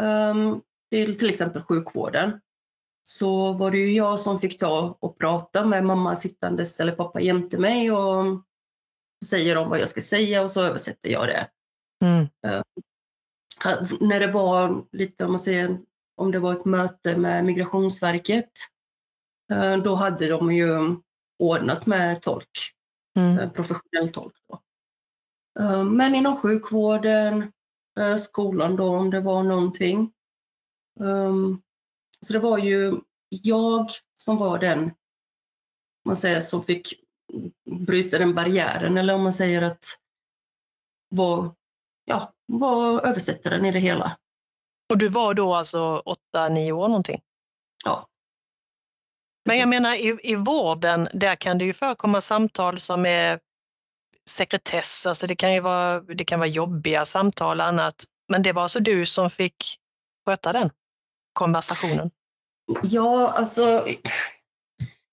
ehm, 0.00 0.60
till 0.90 1.18
till 1.18 1.30
exempel 1.30 1.62
sjukvården 1.62 2.40
så 3.02 3.52
var 3.52 3.70
det 3.70 3.78
ju 3.78 3.92
jag 3.92 4.20
som 4.20 4.38
fick 4.38 4.58
ta 4.58 4.96
och 5.00 5.18
prata 5.18 5.64
med 5.64 5.84
mamma 5.86 6.16
sittandes 6.16 6.80
eller 6.80 6.92
pappa 6.92 7.20
jämte 7.20 7.58
mig 7.58 7.92
och 7.92 8.24
säger 9.24 9.56
om 9.58 9.68
vad 9.70 9.78
jag 9.78 9.88
ska 9.88 10.00
säga 10.00 10.42
och 10.42 10.50
så 10.50 10.62
översätter 10.62 11.10
jag 11.10 11.26
det. 11.28 11.48
Mm. 12.04 12.26
Här- 13.64 14.06
När 14.08 14.20
det 14.20 14.32
var 14.32 14.84
lite, 14.92 15.24
om 15.24 15.30
man 15.32 15.38
säger, 15.38 15.78
om 16.16 16.30
det 16.30 16.38
var 16.38 16.52
ett 16.52 16.64
möte 16.64 17.16
med 17.16 17.44
Migrationsverket, 17.44 18.50
eh, 19.52 19.76
då 19.76 19.94
hade 19.94 20.28
de 20.28 20.52
ju 20.52 20.96
ordnat 21.38 21.86
med 21.86 22.22
tolk 22.22 22.74
Mm. 23.16 23.38
en 23.38 23.50
professionell 23.50 24.12
tolk. 24.12 24.34
Då. 24.48 24.62
Eh, 25.60 25.84
Men 25.84 26.14
inom 26.14 26.36
sjukvården, 26.36 27.52
eh, 28.00 28.16
skolan 28.16 28.76
då 28.76 28.96
om 28.96 29.10
det 29.10 29.20
var 29.20 29.42
någonting. 29.42 30.12
Um, 31.00 31.62
Så 32.20 32.32
det 32.32 32.38
var 32.38 32.58
ju 32.58 33.00
jag 33.28 33.90
som 34.14 34.36
var 34.36 34.58
den 34.58 34.90
man 36.04 36.16
säger, 36.16 36.40
som 36.40 36.62
fick 36.62 36.94
bryta 37.86 38.18
den 38.18 38.34
barriären 38.34 38.98
eller 38.98 39.14
om 39.14 39.22
man 39.22 39.32
säger 39.32 39.62
att 39.62 39.84
var, 41.08 41.54
ja, 42.04 42.32
var 42.46 43.00
översättaren 43.06 43.64
i 43.64 43.72
det 43.72 43.78
hela. 43.78 44.18
Och 44.90 44.98
du 44.98 45.08
var 45.08 45.34
då 45.34 45.54
alltså 45.54 46.02
8-9 46.34 46.72
år 46.72 46.88
någonting? 46.88 47.20
Ja. 47.84 48.08
Men 49.48 49.58
jag 49.58 49.68
menar 49.68 49.94
i, 49.94 50.18
i 50.22 50.34
vården, 50.34 51.08
där 51.14 51.34
kan 51.36 51.58
det 51.58 51.64
ju 51.64 51.72
förekomma 51.72 52.20
samtal 52.20 52.78
som 52.78 53.06
är 53.06 53.40
sekretess, 54.30 55.06
alltså 55.06 55.26
det 55.26 55.36
kan 55.36 55.54
ju 55.54 55.60
vara, 55.60 56.00
det 56.00 56.24
kan 56.24 56.38
vara 56.38 56.48
jobbiga 56.48 57.04
samtal 57.04 57.60
och 57.60 57.66
annat. 57.66 58.04
Men 58.28 58.42
det 58.42 58.52
var 58.52 58.62
alltså 58.62 58.80
du 58.80 59.06
som 59.06 59.30
fick 59.30 59.78
sköta 60.26 60.52
den 60.52 60.70
konversationen? 61.32 62.10
Ja, 62.82 63.30
alltså 63.30 63.88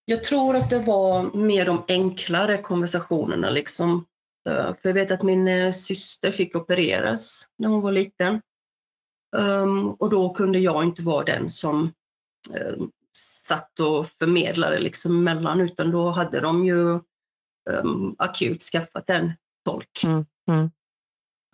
jag 0.05 0.23
tror 0.23 0.55
att 0.55 0.69
det 0.69 0.79
var 0.79 1.37
mer 1.37 1.65
de 1.65 1.83
enklare 1.87 2.61
konversationerna 2.61 3.49
liksom. 3.49 4.05
Eh, 4.49 4.73
För 4.73 4.89
jag 4.89 4.93
vet 4.93 5.11
att 5.11 5.23
min 5.23 5.47
eh, 5.47 5.71
syster 5.71 6.31
fick 6.31 6.55
opereras 6.55 7.47
när 7.57 7.67
hon 7.67 7.81
var 7.81 7.91
liten. 7.91 8.41
Ehm, 9.37 9.89
och 9.91 10.09
då 10.09 10.33
kunde 10.33 10.59
jag 10.59 10.83
inte 10.83 11.01
vara 11.01 11.25
den 11.25 11.49
som 11.49 11.93
eh, 12.53 12.85
satt 13.17 13.79
och 13.79 14.07
förmedlade 14.07 14.79
liksom 14.79 15.17
emellan 15.17 15.61
utan 15.61 15.91
då 15.91 16.09
hade 16.09 16.39
de 16.39 16.65
ju 16.65 16.99
um, 17.69 18.15
akut 18.17 18.63
skaffat 18.63 19.09
en 19.09 19.33
tolk. 19.65 20.03
Mm, 20.03 20.25
mm. 20.47 20.69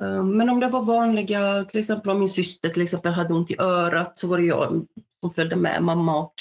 Ehm, 0.02 0.38
Men 0.38 0.50
om 0.50 0.60
det 0.60 0.68
var 0.68 0.82
vanliga, 0.82 1.66
till 1.66 1.80
exempel 1.80 2.12
om 2.12 2.20
min 2.20 2.30
syster 2.30 2.70
till 2.70 2.82
exempel 2.84 3.14
hade 3.14 3.34
ont 3.34 3.52
i 3.52 3.60
örat 3.60 4.20
så 4.20 4.28
var 4.28 4.38
det 4.38 4.44
jag 4.44 4.86
som 5.20 5.34
följde 5.34 5.56
med 5.56 5.84
mamma 5.84 6.20
och 6.20 6.34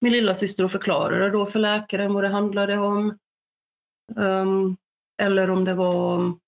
min 0.00 0.12
lilla 0.12 0.34
syster 0.34 0.64
och 0.64 0.70
förklarade 0.70 1.30
då 1.30 1.46
för 1.46 1.58
läkaren 1.58 2.14
vad 2.14 2.24
det 2.24 2.28
handlade 2.28 2.78
om. 2.78 3.18
Ehm, 4.16 4.76
eller 5.22 5.50
om 5.50 5.64
det 5.64 5.74
var 5.74 6.14
um, 6.14 6.40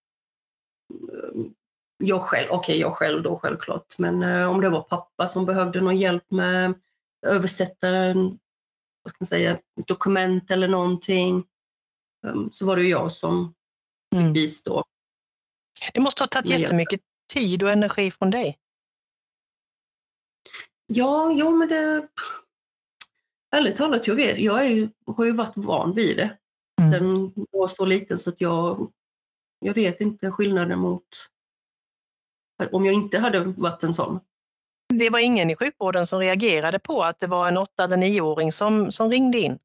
jag 2.04 2.22
själv, 2.22 2.48
okej 2.50 2.78
jag 2.78 2.94
själv 2.94 3.22
då 3.22 3.38
självklart, 3.38 3.98
men 3.98 4.22
eh, 4.22 4.50
om 4.50 4.60
det 4.60 4.70
var 4.70 4.82
pappa 4.82 5.26
som 5.26 5.46
behövde 5.46 5.80
någon 5.80 5.96
hjälp 5.96 6.30
med 6.30 6.74
översättaren, 7.26 8.38
vad 9.02 9.10
ska 9.10 9.16
man 9.20 9.26
säga, 9.26 9.58
dokument 9.86 10.50
eller 10.50 10.68
någonting, 10.68 11.44
ehm, 12.26 12.50
så 12.50 12.66
var 12.66 12.76
det 12.76 12.82
ju 12.82 12.88
jag 12.88 13.12
som 13.12 13.54
Mm. 14.16 14.32
bistå. 14.32 14.84
Det 15.94 16.00
måste 16.00 16.22
ha 16.22 16.28
tagit 16.28 16.50
jättemycket 16.50 17.00
tid 17.32 17.62
och 17.62 17.70
energi 17.70 18.10
från 18.10 18.30
dig. 18.30 18.58
Ja, 20.86 21.30
jo 21.32 21.56
men 21.56 21.68
det... 21.68 22.08
Ärligt 23.56 23.76
talat, 23.76 24.06
jag 24.06 24.14
vet, 24.14 24.38
jag 24.38 24.66
är 24.66 24.68
ju, 24.70 24.88
har 25.06 25.24
ju 25.24 25.32
varit 25.32 25.56
van 25.56 25.94
vid 25.94 26.16
det. 26.16 26.38
Mm. 26.80 26.92
Sen 26.92 27.32
jag 27.52 27.60
var 27.60 27.68
så 27.68 27.84
liten 27.84 28.18
så 28.18 28.30
att 28.30 28.40
jag, 28.40 28.92
jag 29.58 29.74
vet 29.74 30.00
inte 30.00 30.30
skillnaden 30.30 30.78
mot 30.78 31.08
om 32.72 32.84
jag 32.84 32.94
inte 32.94 33.18
hade 33.18 33.44
varit 33.44 33.82
en 33.82 33.94
sån. 33.94 34.20
Det 34.98 35.10
var 35.10 35.18
ingen 35.18 35.50
i 35.50 35.56
sjukvården 35.56 36.06
som 36.06 36.18
reagerade 36.18 36.78
på 36.78 37.04
att 37.04 37.20
det 37.20 37.26
var 37.26 37.48
en 37.48 37.56
8 37.56 37.84
eller 37.84 37.96
9-åring 37.96 38.52
som, 38.52 38.92
som 38.92 39.10
ringde 39.10 39.38
in? 39.38 39.58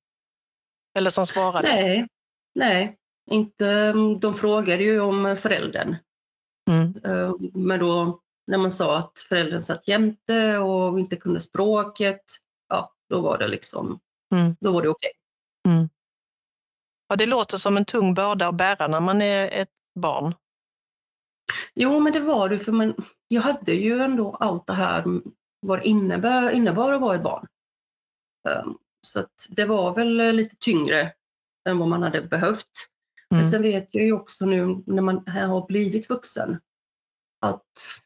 Eller 0.97 1.09
som 1.09 1.27
svarade? 1.27 1.67
Nej, 1.67 2.07
nej, 2.55 2.97
inte. 3.31 3.93
De 4.21 4.33
frågade 4.33 4.83
ju 4.83 4.99
om 4.99 5.37
föräldern. 5.37 5.95
Mm. 6.69 6.93
Eh, 7.05 7.33
Men 7.53 7.79
då 7.79 8.19
när 8.47 8.57
man 8.57 8.71
sa 8.71 8.97
att 8.97 9.19
föräldern 9.29 9.59
satt 9.59 9.87
jämte 9.87 10.57
och 10.57 10.99
inte 10.99 11.15
kunde 11.15 11.39
språket, 11.39 12.21
ja, 12.69 12.93
då 13.09 13.21
var 13.21 13.37
det 13.37 13.47
liksom, 13.47 13.99
Mm. 14.33 14.55
då 14.59 14.71
var 14.71 14.81
det 14.81 14.89
okej. 14.89 15.11
Ja, 17.07 17.15
det 17.15 17.25
låter 17.25 17.57
som 17.57 17.77
en 17.77 17.85
tung 17.85 18.13
börda 18.13 18.47
att 18.47 18.55
bära 18.55 18.87
när 18.87 18.99
man 18.99 19.21
är 19.21 19.47
ett 19.47 19.69
barn. 19.99 20.35
Jo, 21.75 21.99
men 21.99 22.13
det 22.13 22.19
var 22.19 22.49
det, 22.49 22.59
för 22.59 22.71
man, 22.71 22.95
jag 23.27 23.41
hade 23.41 23.73
ju 23.73 23.99
ändå 24.01 24.35
allt 24.35 24.67
det 24.67 24.73
här 24.73 25.03
vad 25.61 25.79
det 25.79 25.87
innebär, 25.87 26.51
innebar 26.51 26.93
att 26.93 27.01
vara 27.01 27.15
ett 27.15 27.23
barn. 27.23 27.47
Um, 28.49 28.77
så 29.07 29.27
det 29.49 29.65
var 29.65 29.95
väl 29.95 30.35
lite 30.35 30.55
tyngre 30.59 31.13
än 31.69 31.77
vad 31.77 31.87
man 31.87 32.03
hade 32.03 32.21
behövt. 32.21 32.89
Men 33.29 33.39
Mm. 33.39 33.51
sen 33.51 33.61
vet 33.61 33.95
jag 33.95 34.05
ju 34.05 34.13
också 34.13 34.45
nu 34.45 34.83
när 34.85 35.01
man 35.01 35.27
har 35.27 35.67
blivit 35.67 36.09
vuxen 36.09 36.59
att 37.41 38.01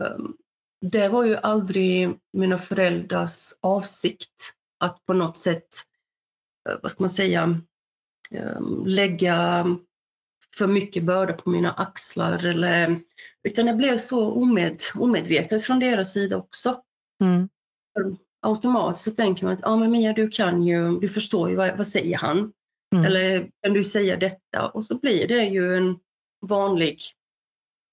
um, 0.00 0.36
det 0.80 1.08
var 1.08 1.24
ju 1.24 1.36
aldrig 1.36 2.18
mina 2.32 2.58
föräldrars 2.58 3.52
avsikt 3.60 4.54
att 4.80 5.06
på 5.06 5.12
något 5.12 5.38
sätt, 5.38 5.68
eh, 6.68 6.76
vad 6.82 6.90
ska 6.90 7.02
man 7.02 7.10
säga, 7.10 7.60
um, 8.56 8.82
lägga 8.86 9.66
för 10.56 10.66
mycket 10.66 11.04
börda 11.04 11.32
på 11.32 11.50
mina 11.50 11.72
axlar. 11.72 12.46
Eller, 12.46 13.00
utan 13.48 13.66
det 13.66 13.74
blev 13.74 13.96
så 13.96 14.32
omed, 14.32 14.76
omedvetet 14.94 15.64
från 15.64 15.78
deras 15.78 16.12
sida 16.12 16.36
också. 16.36 16.80
Mm. 17.24 17.48
automatiskt 18.46 19.04
så 19.04 19.10
tänker 19.10 19.44
man 19.44 19.54
att 19.54 19.64
ah, 19.64 19.76
men 19.76 19.90
Mia, 19.90 20.12
du 20.12 20.28
kan 20.28 20.62
ju, 20.62 21.00
du 21.00 21.08
förstår 21.08 21.50
ju 21.50 21.56
vad, 21.56 21.76
vad 21.76 21.86
säger 21.86 22.18
han? 22.18 22.52
Mm. 22.94 23.04
Eller 23.04 23.50
kan 23.62 23.72
du 23.72 23.84
säga 23.84 24.16
detta? 24.16 24.68
Och 24.68 24.84
så 24.84 24.98
blir 24.98 25.28
det 25.28 25.44
ju 25.44 25.76
en 25.76 25.98
vanlig 26.46 27.00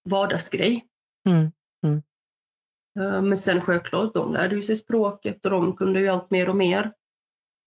vardagsgrej. 0.09 0.85
Mm. 1.29 1.51
Eh, 2.99 3.21
Men 3.21 3.37
sen 3.37 3.61
självklart, 3.61 4.13
de 4.13 4.33
lärde 4.33 4.55
ju 4.55 4.61
sig 4.61 4.75
språket 4.75 5.45
och 5.45 5.51
de 5.51 5.75
kunde 5.75 5.99
ju 5.99 6.07
allt 6.07 6.31
mer 6.31 6.49
och 6.49 6.55
mer. 6.55 6.93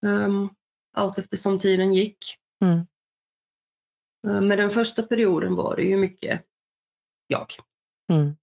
Um, 0.06 0.50
Allt 0.96 1.18
eftersom 1.18 1.58
tiden 1.58 1.94
gick. 1.94 2.18
Mm. 2.64 2.86
Eh, 4.26 4.40
Men 4.40 4.58
den 4.58 4.70
första 4.70 5.02
perioden 5.02 5.54
var 5.54 5.76
det 5.76 5.82
ju 5.82 5.96
mycket 5.96 6.44
jag. 7.26 7.46
Mm. 8.12 8.36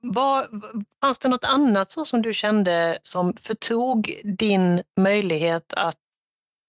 Vad, 0.00 0.62
fanns 1.00 1.18
det 1.18 1.28
något 1.28 1.44
annat 1.44 1.90
så 1.90 2.04
som 2.04 2.22
du 2.22 2.34
kände 2.34 2.98
som 3.02 3.32
förtog 3.32 4.20
din 4.24 4.82
möjlighet 5.00 5.74
att 5.74 5.98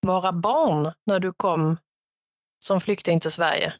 vara 0.01 0.31
barn 0.31 0.93
när 1.05 1.19
du 1.19 1.33
kom 1.33 1.77
som 2.65 2.81
flykting 2.81 3.19
till 3.19 3.31
Sverige? 3.31 3.73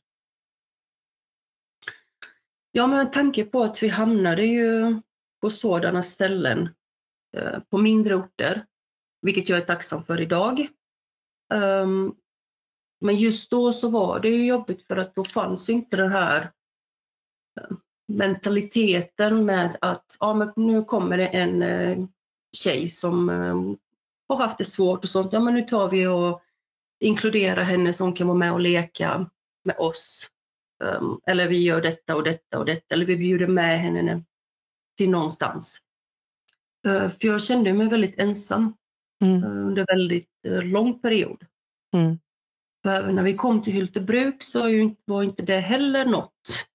Ja, 2.71 2.87
men 2.87 2.97
med 2.97 3.13
tanke 3.13 3.43
på 3.45 3.61
att 3.61 3.83
vi 3.83 3.87
hamnade 3.87 4.45
ju 4.45 5.01
på 5.41 5.49
sådana 5.49 6.01
ställen 6.01 6.69
eh, 7.37 7.59
på 7.59 7.77
mindre 7.77 8.15
orter, 8.15 8.65
vilket 9.21 9.49
jag 9.49 9.59
är 9.59 9.65
tacksam 9.65 10.03
för 10.03 10.21
idag. 10.21 10.67
Ehm, 13.01 13.05
Men 13.05 13.15
just 13.17 13.49
då 13.51 13.73
så 13.73 13.89
var 13.89 14.19
det 14.19 14.29
ju 14.29 14.45
jobbigt 14.45 14.87
för 14.87 14.97
att 14.97 15.15
då 15.15 15.23
fanns 15.23 15.69
inte 15.69 15.97
den 15.97 16.11
här 16.11 16.41
eh, 17.59 17.77
mentaliteten 18.07 19.45
med 19.45 19.77
att 19.81 20.17
ja, 20.19 20.33
men 20.33 20.53
nu 20.55 20.83
kommer 20.83 21.17
det 21.17 21.27
en 21.27 21.61
eh, 21.61 21.97
tjej 22.57 22.89
som 22.89 23.29
eh, 23.29 23.55
har 24.29 24.37
haft 24.37 24.57
det 24.57 24.65
svårt 24.65 25.03
och 25.03 25.09
sånt. 25.09 25.33
Ja, 25.33 25.39
men 25.39 25.53
nu 25.53 25.61
tar 25.61 25.89
vi 25.89 26.07
och 26.07 26.41
inkluderar 26.99 27.61
henne 27.61 27.93
så 27.93 28.03
hon 28.03 28.13
kan 28.13 28.27
vara 28.27 28.37
med 28.37 28.53
och 28.53 28.59
leka 28.59 29.29
med 29.65 29.77
oss. 29.77 30.29
Um, 30.83 31.19
eller 31.27 31.47
vi 31.47 31.63
gör 31.63 31.81
detta 31.81 32.15
och 32.15 32.23
detta 32.23 32.59
och 32.59 32.65
detta, 32.65 32.95
eller 32.95 33.05
vi 33.05 33.15
bjuder 33.15 33.47
med 33.47 33.79
henne 33.79 34.23
till 34.97 35.09
någonstans. 35.09 35.79
För 36.83 37.27
jag 37.27 37.41
kände 37.43 37.73
mig 37.73 37.87
väldigt 37.87 38.19
ensam 38.19 38.73
Mm. 39.23 39.43
under 39.43 39.85
väldigt 39.85 40.29
lång 40.63 40.99
period. 40.99 41.45
Mm. 41.93 42.19
För 42.83 43.11
när 43.11 43.23
vi 43.23 43.33
kom 43.33 43.61
till 43.61 43.73
Hyltebruk 43.73 44.43
så 44.43 44.59
var 45.05 45.23
inte- 45.23 45.43
det 45.43 45.59
heller 45.59 46.05
något. 46.05 46.69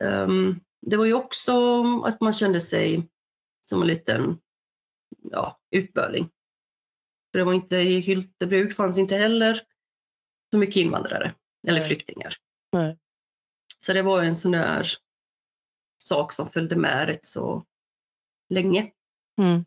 Um, 0.00 0.60
det 0.86 0.96
var 0.96 1.04
ju 1.04 1.14
också 1.14 1.82
att 2.04 2.20
man 2.20 2.32
kände 2.32 2.60
sig 2.60 3.08
som 3.60 3.82
en 3.82 3.88
liten 3.88 4.38
ja, 5.30 5.60
utbörling. 5.70 6.30
För 7.32 7.38
det 7.38 7.44
var 7.44 7.52
inte 7.52 7.76
i 7.76 8.00
Hyltebruk 8.00 8.74
fanns 8.74 8.98
inte 8.98 9.16
heller 9.16 9.60
så 10.50 10.58
mycket 10.58 10.76
invandrare 10.76 11.34
eller 11.68 11.78
Nej. 11.78 11.88
flyktingar. 11.88 12.34
Nej. 12.72 12.98
Så 13.78 13.92
det 13.92 14.02
var 14.02 14.22
en 14.22 14.36
sån 14.36 14.50
där 14.52 14.88
sak 15.98 16.32
som 16.32 16.46
följde 16.46 16.76
med 16.76 17.06
rätt 17.06 17.24
så 17.24 17.66
länge. 18.48 18.92
Mm. 19.38 19.64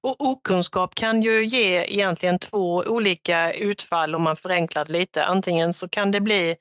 Och 0.00 0.20
okunskap 0.20 0.94
kan 0.94 1.22
ju 1.22 1.44
ge 1.46 1.84
egentligen 1.84 2.38
två 2.38 2.74
olika 2.76 3.52
utfall 3.52 4.14
om 4.14 4.22
man 4.22 4.36
förenklar 4.36 4.84
det 4.84 4.92
lite. 4.92 5.24
Antingen 5.24 5.72
så 5.72 5.88
kan 5.88 6.10
det 6.10 6.20
bli 6.20 6.56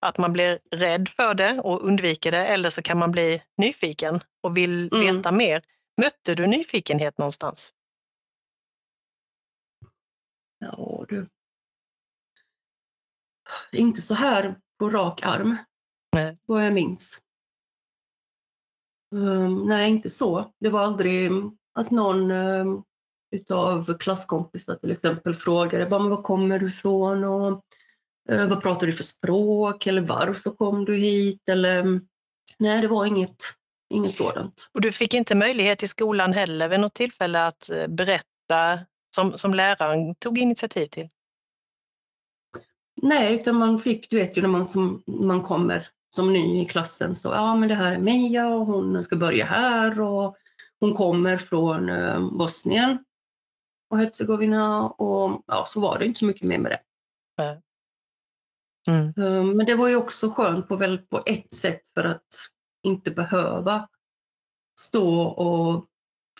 att 0.00 0.18
man 0.18 0.32
blir 0.32 0.58
rädd 0.70 1.08
för 1.08 1.34
det 1.34 1.60
och 1.64 1.84
undviker 1.84 2.30
det 2.30 2.46
eller 2.46 2.70
så 2.70 2.82
kan 2.82 2.98
man 2.98 3.10
bli 3.10 3.42
nyfiken 3.56 4.20
och 4.42 4.56
vill 4.56 4.92
Mm. 4.92 5.16
veta 5.16 5.32
mer. 5.32 5.62
Mötte 6.00 6.34
du 6.34 6.46
nyfikenhet 6.46 7.18
någonstans? 7.18 7.72
Ja, 10.58 11.04
du. 11.08 11.28
Inte 13.72 14.00
så 14.00 14.14
här 14.14 14.60
på 14.78 14.90
rak 14.90 15.26
arm, 15.26 15.56
Nej. 16.12 16.36
vad 16.46 16.66
jag 16.66 16.72
minns. 16.72 17.20
Um, 19.14 19.68
nej, 19.68 19.90
inte 19.90 20.10
så. 20.10 20.52
Det 20.60 20.68
var 20.68 20.80
aldrig 20.80 21.30
att 21.74 21.90
någon 21.90 22.30
um, 22.30 22.82
utav 23.36 23.98
klasskompisar 23.98 24.74
till 24.74 24.90
exempel 24.90 25.34
frågade 25.34 25.86
bara, 25.86 26.00
men 26.00 26.10
var 26.10 26.22
kommer 26.22 26.58
du 26.58 26.68
ifrån 26.68 27.24
och 27.24 27.62
eh, 28.30 28.48
vad 28.48 28.62
pratar 28.62 28.86
du 28.86 28.92
för 28.92 29.04
språk 29.04 29.86
eller 29.86 30.02
varför 30.02 30.50
kom 30.50 30.84
du 30.84 30.96
hit 30.96 31.48
eller 31.48 32.00
nej, 32.58 32.80
det 32.80 32.88
var 32.88 33.06
inget, 33.06 33.44
inget 33.94 34.16
sådant. 34.16 34.70
Och 34.72 34.80
du 34.80 34.92
fick 34.92 35.14
inte 35.14 35.34
möjlighet 35.34 35.82
i 35.82 35.88
skolan 35.88 36.32
heller 36.32 36.68
vid 36.68 36.80
något 36.80 36.94
tillfälle 36.94 37.46
att 37.46 37.70
eh, 37.70 37.86
berätta 37.86 38.78
som, 39.14 39.38
som 39.38 39.54
läraren 39.54 40.14
tog 40.14 40.38
initiativ 40.38 40.86
till? 40.86 41.08
Nej, 43.02 43.34
utan 43.34 43.56
man 43.56 43.78
fick, 43.78 44.10
du 44.10 44.16
vet 44.16 44.38
ju 44.38 44.42
när 44.42 44.48
man, 44.48 44.66
som, 44.66 45.02
man 45.06 45.42
kommer 45.42 45.88
som 46.14 46.32
ny 46.32 46.62
i 46.62 46.66
klassen 46.66 47.14
så, 47.14 47.28
ja 47.28 47.56
men 47.56 47.68
det 47.68 47.74
här 47.74 47.92
är 47.92 47.98
Mia 47.98 48.48
och 48.48 48.66
hon 48.66 49.02
ska 49.02 49.16
börja 49.16 49.44
här 49.44 50.00
och 50.00 50.36
hon 50.80 50.94
kommer 50.94 51.36
från 51.36 51.88
eh, 51.88 52.30
Bosnien 52.30 53.04
och 53.90 53.98
Herzegovina 53.98 54.88
och 54.88 55.44
ja, 55.46 55.64
så 55.66 55.80
var 55.80 55.98
det 55.98 56.06
inte 56.06 56.18
så 56.18 56.26
mycket 56.26 56.48
mer 56.48 56.58
med 56.58 56.70
det. 56.70 56.80
Mm. 58.88 59.06
Eh, 59.06 59.54
Men 59.54 59.66
det 59.66 59.74
var 59.74 59.88
ju 59.88 59.96
också 59.96 60.30
skönt 60.30 60.68
på, 60.68 60.76
väl, 60.76 60.98
på 60.98 61.22
ett 61.26 61.54
sätt 61.54 61.88
för 61.94 62.04
att 62.04 62.26
inte 62.82 63.10
behöva 63.10 63.88
stå 64.80 65.22
och 65.22 65.86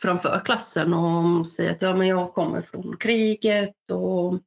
framför 0.00 0.40
klassen 0.44 0.94
och 0.94 1.48
säga 1.48 1.70
att 1.70 1.82
ja, 1.82 1.96
men 1.96 2.06
jag 2.06 2.34
kommer 2.34 2.62
från 2.62 2.96
kriget 2.96 3.90
och 3.92 4.40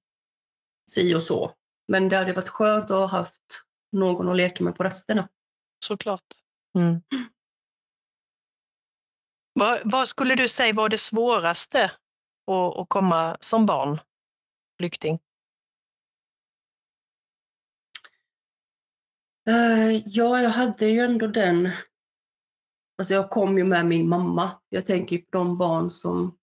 si 0.91 1.15
och 1.15 1.23
så. 1.23 1.51
Men 1.88 2.10
det 2.10 2.17
hade 2.17 2.34
varit 2.34 2.47
skönt 2.47 2.84
att 2.84 2.89
ha 2.89 3.08
haft 3.08 3.63
någon 3.91 4.29
att 4.29 4.38
leka 4.38 4.63
med 4.63 4.75
på 4.75 4.84
rasterna. 4.84 5.29
Såklart. 5.86 6.25
Mm. 6.77 7.01
Vad, 9.54 9.92
vad 9.92 10.08
skulle 10.08 10.36
du 10.36 10.48
säga 10.48 10.74
var 10.74 10.89
det 10.89 10.98
svåraste 10.98 11.84
att, 12.48 12.78
att 12.78 12.89
komma 12.89 13.38
som 13.39 13.66
barn, 13.66 13.98
flykting? 14.78 15.20
Eh, 19.50 20.02
ja, 20.06 20.42
jag 20.42 20.50
hade 20.50 20.88
ju 20.88 21.00
ändå 21.00 21.28
den... 21.28 21.70
Alltså 22.98 23.13
jag 23.13 23.30
kom 23.30 23.58
ju 23.58 23.63
med 23.63 23.86
min 23.86 24.10
mamma. 24.10 24.52
Jag 24.70 24.86
tänker 24.86 25.18
på 25.18 25.28
de 25.32 25.58
barn 25.58 25.92
som 25.92 26.38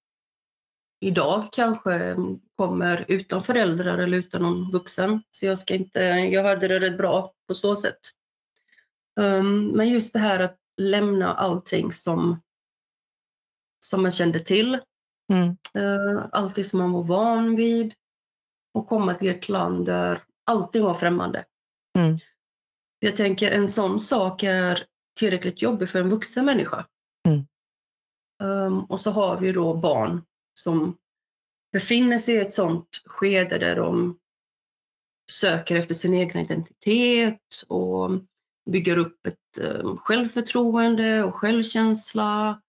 idag 1.01 1.49
kanske 1.53 2.17
kommer 2.57 3.05
utan 3.09 3.43
föräldrar 3.43 3.99
eller 3.99 4.19
utan 4.19 4.43
någon 4.43 4.71
vuxen. 4.71 5.23
Så 5.31 5.47
jag 5.47 5.59
ska 5.59 5.75
inte... 5.75 6.01
Jag 6.03 6.45
hade 6.45 6.69
det 6.69 6.81
rätt 6.81 6.99
bra 6.99 7.33
på 7.49 7.55
så 7.55 7.77
sätt. 7.77 8.01
Ehm, 9.21 9.67
men 9.69 9.89
just 9.89 10.13
det 10.13 10.19
här 10.19 10.41
att 10.41 10.57
lämna 10.77 11.35
allting 11.35 11.93
som, 11.93 12.43
som 13.81 14.03
man 14.03 14.11
kände 14.11 14.41
till. 14.41 14.79
Mm. 15.33 15.49
Uh, 15.79 16.25
allt 16.33 16.57
det 16.57 16.65
som 16.65 16.79
man 16.79 16.93
var 16.93 17.03
van 17.03 17.57
vid. 17.57 17.95
Och 18.75 18.89
komma 18.89 19.15
till 19.15 19.31
ett 19.31 19.49
land 19.49 19.87
där 19.87 20.23
allting 20.47 20.85
var 20.85 20.95
främmande. 20.95 21.45
Mm. 21.99 22.17
Jag 22.99 23.17
tänker 23.17 23.51
en 23.51 23.69
sån 23.69 24.01
sak 24.01 24.43
är 24.43 24.83
tillräckligt 25.19 25.63
jobbig 25.63 25.89
för 25.89 25.99
en 25.99 26.09
vuxen 26.09 26.45
människa. 26.45 26.87
Mm. 27.29 27.47
Um, 28.43 28.85
och 28.85 29.01
så 29.01 29.11
har 29.11 29.41
vi 29.41 29.53
då 29.53 29.75
barn 29.75 30.23
som 30.55 30.97
befinner 31.73 32.19
sig 32.19 32.35
i 32.35 32.41
ett 32.41 32.53
sånt 32.53 33.03
skede 33.05 33.59
där 33.59 33.77
de 33.77 34.19
söker 35.31 35.77
efter 35.77 35.95
sin 35.95 36.15
egen 36.15 36.45
identitet 36.45 37.65
och 37.69 38.11
bygger 38.71 38.97
upp 38.97 39.27
ett 39.27 39.65
um, 39.65 39.97
självförtroende 39.97 41.25
och 41.25 41.35
självkänsla. 41.35 42.61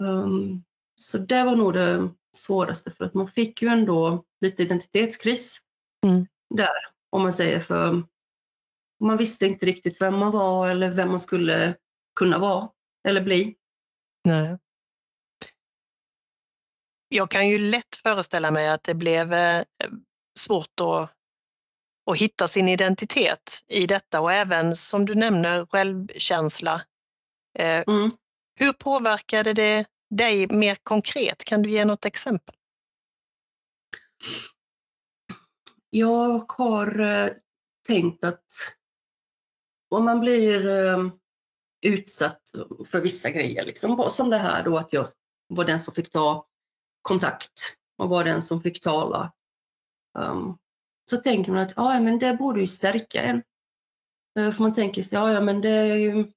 Um, 0.00 0.64
så 1.00 1.18
det 1.18 1.44
var 1.44 1.56
nog 1.56 1.72
det 1.72 2.08
svåraste 2.36 2.90
för 2.90 3.04
att 3.04 3.14
man 3.14 3.28
fick 3.28 3.62
ju 3.62 3.68
ändå 3.68 4.24
lite 4.40 4.62
identitetskris 4.62 5.60
Mm. 6.06 6.26
där, 6.54 6.70
om 7.10 7.22
man 7.22 7.32
säger 7.32 7.60
för 7.60 8.02
man 9.04 9.16
visste 9.16 9.46
inte 9.46 9.66
riktigt 9.66 10.00
vem 10.00 10.16
man 10.18 10.32
var 10.32 10.68
eller 10.68 10.90
vem 10.90 11.08
man 11.08 11.20
skulle 11.20 11.74
kunna 12.18 12.38
vara 12.38 12.68
eller 13.08 13.20
bli. 13.20 13.56
Nej. 14.24 14.58
Jag 17.08 17.30
kan 17.30 17.48
ju 17.48 17.58
lätt 17.58 17.96
föreställa 18.02 18.50
mig 18.50 18.68
att 18.68 18.82
det 18.84 18.94
blev 18.94 19.32
eh, 19.32 19.64
svårt 20.38 20.80
att, 20.80 21.12
att 22.10 22.16
hitta 22.16 22.46
sin 22.48 22.68
identitet 22.68 23.60
i 23.68 23.86
detta 23.86 24.20
och 24.20 24.32
även 24.32 24.76
som 24.76 25.04
du 25.04 25.14
nämner 25.14 25.66
självkänsla. 25.66 26.82
Eh, 27.58 27.82
Mm. 27.86 28.10
Hur 28.58 28.72
påverkade 28.72 29.52
det 29.52 29.86
dig 30.10 30.48
mer 30.48 30.76
konkret? 30.82 31.44
Kan 31.44 31.62
du 31.62 31.70
ge 31.70 31.84
något 31.84 32.04
exempel? 32.04 32.54
Jag 35.90 36.52
har 36.52 37.00
eh, 37.00 37.30
tänkt 37.88 38.24
att 38.24 38.46
om 39.90 40.04
man 40.04 40.20
blir 40.20 40.66
eh, 40.66 40.98
utsatt 41.86 42.40
för 42.86 43.00
vissa 43.00 43.30
grejer, 43.30 43.64
liksom, 43.64 44.10
som 44.10 44.30
det 44.30 44.38
här 44.38 44.64
då 44.64 44.78
att 44.78 44.92
jag 44.92 45.06
var 45.48 45.64
den 45.64 45.80
som 45.80 45.94
fick 45.94 46.10
ta 46.10 46.46
kontakt 47.02 47.76
och 47.98 48.08
var 48.08 48.24
den 48.24 48.42
som 48.42 48.60
fick 48.60 48.80
tala. 48.80 49.32
Um, 50.18 50.58
så 51.10 51.16
tänker 51.16 51.52
man 51.52 51.62
att 51.62 51.72
ja, 51.76 52.00
men 52.00 52.18
det 52.18 52.34
borde 52.34 52.60
ju 52.60 52.66
stärka 52.66 53.22
en. 53.22 53.42
Uh, 54.38 54.50
för 54.50 54.62
man 54.62 54.74
tänker 54.74 55.02
sig, 55.02 55.18
ja, 55.18 55.32
ja 55.32 55.40
men 55.40 55.60
det 55.60 55.68
är 55.68 55.96
ju 55.96 56.32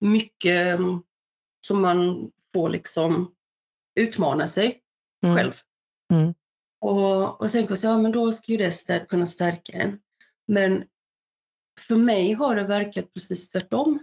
mycket 0.00 0.80
um, 0.80 1.02
som 1.66 1.80
man 1.82 2.30
får 2.54 2.68
liksom 2.68 3.34
utmana 4.00 4.46
sig 4.46 4.78
Mm. 5.26 5.36
själv. 5.36 5.52
Mm. 6.12 6.34
Och, 6.80 7.40
och 7.40 7.52
tänker 7.52 7.74
sig, 7.74 7.90
ja 7.90 7.98
men 7.98 8.12
då 8.12 8.32
ska 8.32 8.52
ju 8.52 8.58
det 8.58 8.70
stär- 8.70 9.06
kunna 9.06 9.26
stärka 9.26 9.72
en. 9.72 10.00
Men 10.48 10.84
för 11.80 11.96
mig 11.96 12.32
har 12.32 12.56
det 12.56 12.64
verkat 12.64 13.12
precis 13.14 13.48
tvärtom. 13.48 13.98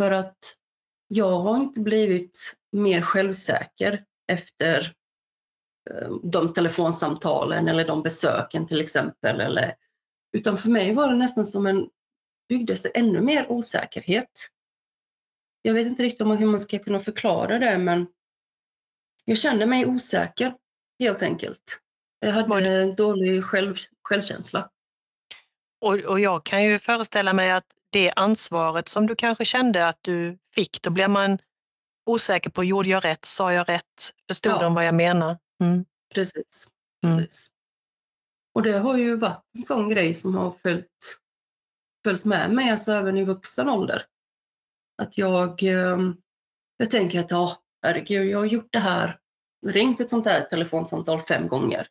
För 0.00 0.10
att 0.10 0.38
jag 1.08 1.36
har 1.40 1.56
inte 1.56 1.80
blivit 1.80 2.54
mer 2.72 3.02
självsäker 3.02 4.04
efter 4.32 4.92
eh, 5.90 6.10
de 6.22 6.52
telefonsamtalen 6.52 7.68
eller 7.68 7.86
de 7.86 8.02
besöken 8.02 8.66
till 8.66 8.80
exempel. 8.80 9.40
Eller, 9.40 9.74
utan 10.36 10.56
för 10.56 10.68
mig 10.70 10.94
var 10.94 11.08
det 11.08 11.16
nästan 11.16 11.46
som 11.46 11.66
en, 11.66 11.88
byggdes 12.48 12.82
det 12.82 12.88
ännu 12.88 13.20
mer 13.20 13.50
osäkerhet. 13.52 14.48
Jag 15.62 15.74
vet 15.74 15.86
inte 15.86 16.02
riktigt 16.02 16.20
om 16.22 16.30
hur 16.36 16.46
man 16.46 16.60
ska 16.60 16.78
kunna 16.78 17.00
förklara 17.00 17.58
det 17.58 17.78
men 17.78 18.06
jag 19.24 19.38
kände 19.38 19.66
mig 19.66 19.86
osäker 19.86 20.54
helt 20.98 21.22
enkelt. 21.22 21.80
Jag 22.20 22.32
hade 22.32 22.92
dålig 22.92 23.44
själv, 23.44 23.76
självkänsla. 24.02 24.68
Och, 25.80 25.94
och 25.94 26.20
jag 26.20 26.44
kan 26.44 26.64
ju 26.64 26.78
föreställa 26.78 27.32
mig 27.32 27.50
att 27.50 27.64
det 27.90 28.12
ansvaret 28.16 28.88
som 28.88 29.06
du 29.06 29.14
kanske 29.14 29.44
kände 29.44 29.86
att 29.86 29.98
du 30.00 30.38
fick, 30.54 30.82
då 30.82 30.90
blir 30.90 31.08
man 31.08 31.38
osäker 32.06 32.50
på, 32.50 32.64
gjorde 32.64 32.88
jag 32.88 33.04
rätt, 33.04 33.24
sa 33.24 33.52
jag 33.52 33.68
rätt, 33.68 34.12
förstod 34.28 34.52
Ja. 34.52 34.58
de 34.58 34.74
vad 34.74 34.86
jag 34.86 34.94
menar? 34.94 35.38
Mm. 35.62 35.84
Precis. 36.14 36.68
Mm. 37.04 37.16
precis. 37.18 37.48
Och 38.54 38.62
det 38.62 38.78
har 38.78 38.96
ju 38.96 39.16
varit 39.16 39.42
en 39.56 39.62
sån 39.62 39.88
grej 39.88 40.14
som 40.14 40.34
har 40.34 40.50
följt, 40.50 41.18
följt 42.04 42.24
med 42.24 42.52
mig, 42.52 42.70
alltså 42.70 42.92
även 42.92 43.18
i 43.18 43.24
vuxen 43.24 43.68
ålder. 43.68 44.06
Att 45.02 45.18
jag, 45.18 45.62
ehm, 45.62 46.16
jag 46.76 46.90
tänker 46.90 47.20
att 47.20 47.30
ja, 47.30 47.56
herregud, 47.82 48.26
jag 48.26 48.38
har 48.38 48.46
gjort 48.46 48.72
det 48.72 48.78
här, 48.78 49.18
ringt 49.66 50.00
ett 50.00 50.10
sånt 50.10 50.26
här 50.26 50.40
telefonsamtal 50.40 51.20
fem 51.20 51.48
gånger. 51.48 51.86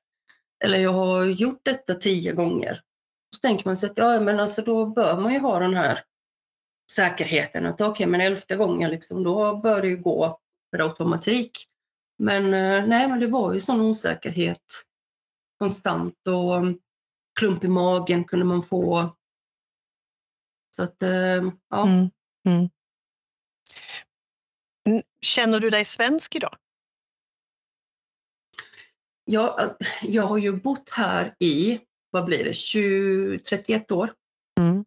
Eller 0.63 0.77
jag 0.77 0.93
har 0.93 1.25
gjort 1.25 1.61
detta 1.63 1.93
tio 1.93 2.31
gånger. 2.33 2.81
Så 3.35 3.39
tänker 3.39 3.65
man 3.65 3.77
sig 3.77 3.89
att 3.89 3.97
ja, 3.97 4.19
men 4.19 4.39
alltså 4.39 4.61
då 4.61 4.85
bör 4.85 5.19
man 5.19 5.33
ju 5.33 5.39
ha 5.39 5.59
den 5.59 5.73
här 5.73 5.99
säkerheten 6.91 7.65
att 7.65 7.81
okej, 7.81 8.07
men 8.07 8.21
elfte 8.21 8.55
gången 8.55 8.91
liksom, 8.91 9.23
då 9.23 9.55
bör 9.55 9.81
det 9.81 9.87
ju 9.87 9.97
gå 9.97 10.39
per 10.71 10.79
automatik. 10.79 11.67
Men 12.19 12.45
eh, 12.45 12.87
nej, 12.87 13.07
men 13.07 13.19
det 13.19 13.27
var 13.27 13.53
ju 13.53 13.59
sån 13.59 13.81
osäkerhet 13.81 14.63
konstant 15.59 16.27
och 16.27 16.55
ehm, 16.55 16.79
klump 17.39 17.63
i 17.63 17.67
magen 17.67 18.23
kunde 18.23 18.45
man 18.45 18.63
få. 18.63 19.15
Så 20.75 20.83
att, 20.83 21.03
ehm, 21.03 21.51
ja. 21.69 21.87
Mm. 21.87 22.09
Mm. 22.47 22.69
Känner 25.21 25.60
du 25.60 25.69
dig 25.69 25.86
svensk 25.86 26.36
idag? 26.36 26.56
Jag, 29.25 29.60
alltså, 29.60 29.77
jag 30.01 30.23
har 30.23 30.38
ju 30.38 30.51
bott 30.51 30.89
här 30.89 31.36
i, 31.39 31.80
vad 32.10 32.25
blir 32.25 32.43
det, 32.43 32.54
20, 32.54 33.39
31 33.39 33.91
år. 33.91 34.13
Mm. 34.60 34.86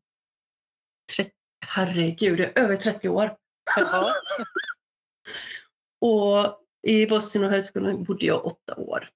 Tre, 1.16 1.30
herregud, 1.66 2.38
det 2.38 2.44
är 2.44 2.58
över 2.64 2.76
30 2.76 3.08
år. 3.08 3.36
Ja. 3.76 4.14
Och 6.00 6.60
i 6.86 7.06
Boston 7.06 7.44
och 7.44 7.50
högskolan 7.50 8.04
bodde 8.04 8.26
jag 8.26 8.46
åtta 8.46 8.76
år. 8.76 9.08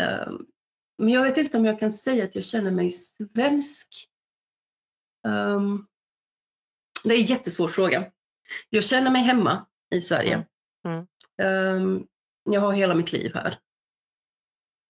Ehm, 0.00 0.46
Men 0.98 1.08
jag 1.08 1.22
vet 1.22 1.36
inte 1.36 1.58
om 1.58 1.64
jag 1.64 1.78
kan 1.78 1.90
säga 1.90 2.24
att 2.24 2.34
jag 2.34 2.44
känner 2.44 2.70
mig 2.70 2.90
svensk. 2.90 4.08
Ehm, 5.26 5.86
Det 7.04 7.14
är 7.14 7.18
en 7.18 7.24
jättesvår 7.24 7.68
fråga. 7.68 8.12
Jag 8.70 8.84
känner 8.84 9.10
mig 9.10 9.22
hemma 9.22 9.66
i 9.94 10.00
Sverige. 10.00 10.46
Mm. 10.88 11.06
Ehm, 11.42 12.06
Jag 12.50 12.60
har 12.60 12.72
hela 12.72 12.94
mitt 12.94 13.12
liv 13.12 13.30
här. 13.34 13.58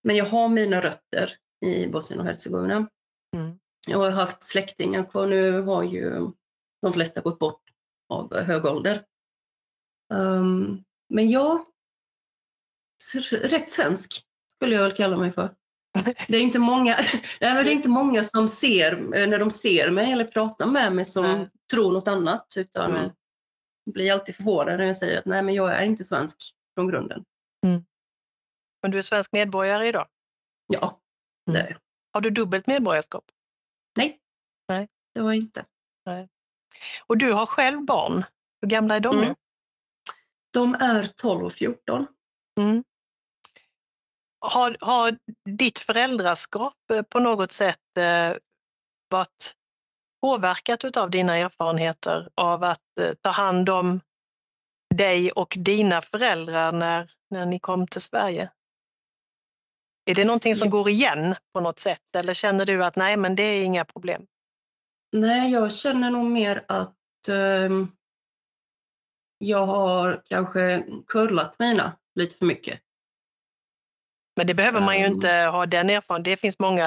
Men 0.05 0.17
jag 0.17 0.25
har 0.25 0.49
mina 0.49 0.81
rötter 0.81 1.33
i 1.67 1.87
Bosnien 1.87 2.21
och 2.21 2.27
Hercegovina. 2.27 2.89
Mm. 3.37 3.59
Jag 3.89 3.99
har 3.99 4.11
haft 4.11 4.43
släktingar 4.43 5.05
kvar. 5.05 5.27
Nu 5.27 5.61
har 5.61 5.83
ju 5.83 6.31
de 6.83 6.93
flesta 6.93 7.21
gått 7.21 7.39
bort 7.39 7.63
av 8.09 8.37
hög 8.37 8.65
ålder. 8.65 9.05
Ehm, 10.15 10.83
men 11.09 11.31
jag, 11.31 11.67
rätt 13.31 13.69
svensk 13.71 14.25
skulle 14.55 14.75
jag 14.75 14.83
väl 14.83 14.97
kalla 14.97 15.17
mig 15.17 15.33
för. 15.33 15.55
Det 16.29 16.37
är 16.37 16.41
inte 16.41 16.59
många, 16.59 16.97
det 17.41 17.47
är 17.47 17.69
inte 17.69 17.89
många 17.89 18.23
som 18.23 18.49
ser, 18.49 18.93
eh, 18.93 19.29
när 19.29 19.39
de 19.39 19.51
ser 19.51 19.91
mig 19.91 20.13
eller 20.13 20.25
pratar 20.25 20.67
med 20.67 20.93
mig 20.93 21.05
som 21.05 21.23
Nej. 21.23 21.49
tror 21.71 21.93
något 21.93 22.09
annat. 22.09 22.55
Utan 22.57 22.93
Nej. 22.93 23.13
Blir 23.87 24.13
alltid 24.13 24.37
förvånade 24.37 24.77
när 24.77 24.85
jag 24.87 24.97
säger 24.97 25.19
att 25.19 25.25
nej, 25.27 25.43
men 25.43 25.55
jag 25.55 25.73
är 25.73 25.83
inte 25.85 26.05
svensk 26.05 26.55
från 26.75 26.89
grunden. 26.89 27.25
Men 28.83 28.91
du 28.91 28.99
är 28.99 29.03
svensk 29.03 29.33
medborgare 29.33 29.87
idag? 29.89 30.09
Ja, 30.67 31.01
det 31.47 31.53
Mm. 31.53 31.67
är 31.67 31.71
jag. 31.71 31.79
Har 32.13 32.21
du 32.21 32.31
dubbelt 32.31 32.67
medborgarskap? 32.67 33.25
Nej, 33.97 34.21
Nej. 34.69 34.89
det 35.15 35.21
var 35.21 35.29
jag 35.33 35.37
inte. 35.43 35.65
Och 37.07 37.19
du 37.19 37.33
har 37.33 37.47
själv 37.47 37.85
barn. 37.85 38.23
Hur 38.61 38.69
gamla 38.69 38.97
är 38.97 39.01
de 39.01 39.17
Mm. 39.17 39.29
nu? 39.29 39.35
De 40.51 40.75
är 40.75 41.07
12 41.07 41.45
och 41.45 41.53
14. 41.53 42.07
Mm. 42.61 42.85
Har, 44.39 44.77
har 44.81 45.19
ditt 45.51 45.79
föräldraskap 45.79 46.75
eh, 46.93 47.03
på 47.03 47.21
något 47.21 47.53
sätt 47.53 47.97
eh, 47.99 48.37
varit 49.09 49.55
påverkat 50.21 50.97
av 50.97 51.11
dina 51.11 51.37
erfarenheter 51.37 52.29
av 52.35 52.65
att 52.65 52.99
eh, 53.01 53.13
ta 53.21 53.31
hand 53.31 53.69
om 53.69 54.01
dig 54.95 55.33
och 55.33 55.55
dina 55.59 56.03
föräldrar 56.03 56.73
när, 56.73 57.13
när 57.31 57.47
ni 57.47 57.59
kom 57.59 57.87
till 57.87 58.01
Sverige? 58.01 58.51
Är 60.11 60.15
det 60.15 60.25
någonting 60.25 60.57
som 60.57 60.71
går 60.71 60.89
igen 60.89 61.35
på 61.53 61.61
något 61.61 61.79
sätt 61.79 62.17
eller 62.17 62.35
känner 62.35 62.67
du 62.67 62.85
att 62.85 62.97
nej 62.97 63.17
men 63.17 63.37
det 63.37 63.43
är 63.43 63.65
inga 63.65 63.85
problem? 63.85 64.27
Nej, 65.13 65.53
jag 65.53 65.73
känner 65.73 66.11
nog 66.11 66.25
mer 66.25 66.65
att 66.69 67.29
ehm, 67.29 67.89
jag 69.39 69.67
har 69.67 70.23
kanske 70.25 70.85
kurlat 71.07 71.59
mina 71.59 71.93
lite 72.15 72.37
för 72.37 72.47
mycket. 72.47 72.81
Men 74.37 74.47
det 74.47 74.55
behöver 74.55 74.81
man 74.81 74.99
ju 74.99 75.07
Um. 75.07 75.13
inte 75.13 75.29
ha 75.29 75.67
den 75.67 75.91
erfarenheten. 75.91 76.23
Det 76.23 76.37
finns 76.37 76.59
många 76.59 76.87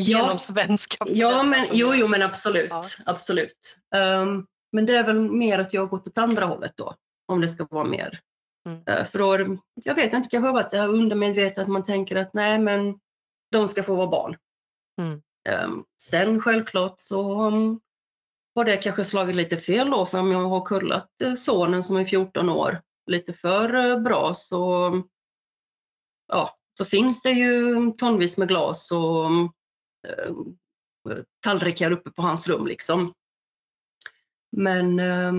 genomsvenska 0.00 1.04
Ja, 1.08 1.30
föräldrar 1.30 1.44
men, 1.44 1.66
jo, 1.72 1.94
jo, 1.94 2.08
men 2.08 2.22
absolut. 2.22 2.70
Ja. 2.70 2.82
absolut. 3.06 3.76
Ehm, 3.94 4.46
men 4.72 4.86
det 4.86 4.96
är 4.96 5.04
väl 5.04 5.30
mer 5.30 5.58
att 5.58 5.72
jag 5.72 5.80
har 5.80 5.86
gått 5.88 6.06
åt 6.06 6.18
andra 6.18 6.44
hållet 6.44 6.72
då, 6.76 6.94
om 7.26 7.40
det 7.40 7.48
ska 7.48 7.66
vara 7.70 7.84
mer. 7.84 8.20
Mm. 8.68 8.82
Eh, 8.86 9.04
för 9.04 9.18
då, 9.18 9.56
jag 9.84 9.94
vet 9.94 10.12
inte, 10.12 10.28
kanske 10.28 10.48
har 10.48 10.54
varit 10.54 10.70
det 10.70 10.78
här 10.78 10.88
undermedvetet 10.88 11.58
att 11.58 11.68
man 11.68 11.84
tänker 11.84 12.16
att 12.16 12.34
nej, 12.34 12.58
men 12.58 12.98
de 13.52 13.68
ska 13.68 13.82
få 13.82 13.94
vara 13.94 14.06
barn. 14.06 14.36
Mm. 15.00 15.22
Ehm, 15.48 15.84
sen 16.02 16.40
självklart 16.40 16.94
så 16.96 17.46
um, 17.46 17.80
har 18.54 18.64
det 18.64 18.76
kanske 18.76 19.04
slagit 19.04 19.36
lite 19.36 19.56
fel 19.56 19.90
då, 19.90 20.06
för 20.06 20.18
om 20.18 20.32
jag 20.32 20.48
har 20.48 20.66
kullat 20.66 21.22
eh, 21.24 21.32
sonen 21.32 21.82
som 21.82 21.96
är 21.96 22.04
14 22.04 22.48
år 22.48 22.80
lite 23.10 23.32
för 23.32 23.74
eh, 23.74 24.00
bra 24.00 24.34
så, 24.34 24.92
ja, 26.32 26.56
så 26.78 26.84
finns 26.84 27.22
det 27.22 27.30
ju 27.30 27.74
tonvis 27.92 28.38
med 28.38 28.48
glas 28.48 28.90
och 28.90 29.30
tallrikar 31.44 31.90
uppe 31.90 32.10
på 32.10 32.22
hans 32.22 32.48
rum 32.48 32.66
liksom. 32.66 33.14
Men 34.56 35.00
eh, 35.00 35.32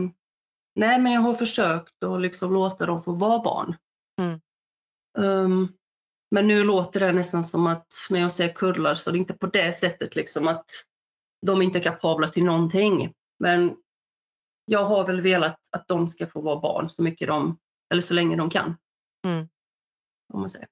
nej, 0.76 1.00
men 1.00 1.12
jag 1.12 1.22
har 1.22 1.34
försökt 1.34 2.04
att 2.04 2.22
liksom 2.22 2.54
låta 2.54 2.86
dem 2.86 3.02
få 3.02 3.12
vara 3.12 3.40
barn. 3.40 3.76
Mm. 4.22 4.40
Um, 5.18 5.74
men 6.32 6.48
nu 6.48 6.64
låter 6.64 7.00
det 7.00 7.12
nästan 7.12 7.44
som 7.44 7.68
att 7.68 7.88
när 8.10 8.20
jag 8.20 8.32
säger 8.32 8.54
kurlar 8.54 8.96
så 8.96 9.12
det 9.12 9.18
är 9.18 9.20
inte 9.20 9.34
på 9.34 9.48
det 9.48 9.74
sättet 9.74 10.16
liksom 10.16 10.48
att 10.48 10.66
de 11.46 11.62
inte 11.62 11.80
är 11.80 11.84
kapabla 11.84 12.28
till 12.28 12.44
någonting. 12.44 13.14
Men 13.40 13.78
jag 14.66 14.84
har 14.84 15.08
väl 15.08 15.22
velat 15.22 15.60
att 15.72 15.88
de 15.88 16.08
ska 16.08 16.28
få 16.28 16.42
vara 16.42 16.60
barn 16.60 16.90
så 16.90 17.04
mycket 17.04 17.28
de, 17.28 17.58
eller 17.92 18.02
så 18.02 18.14
länge 18.14 18.36
de 18.36 18.50
kan. 18.50 18.76
Mm. 19.26 19.48
Om 20.34 20.40
man 20.40 20.50
säger. 20.50 20.68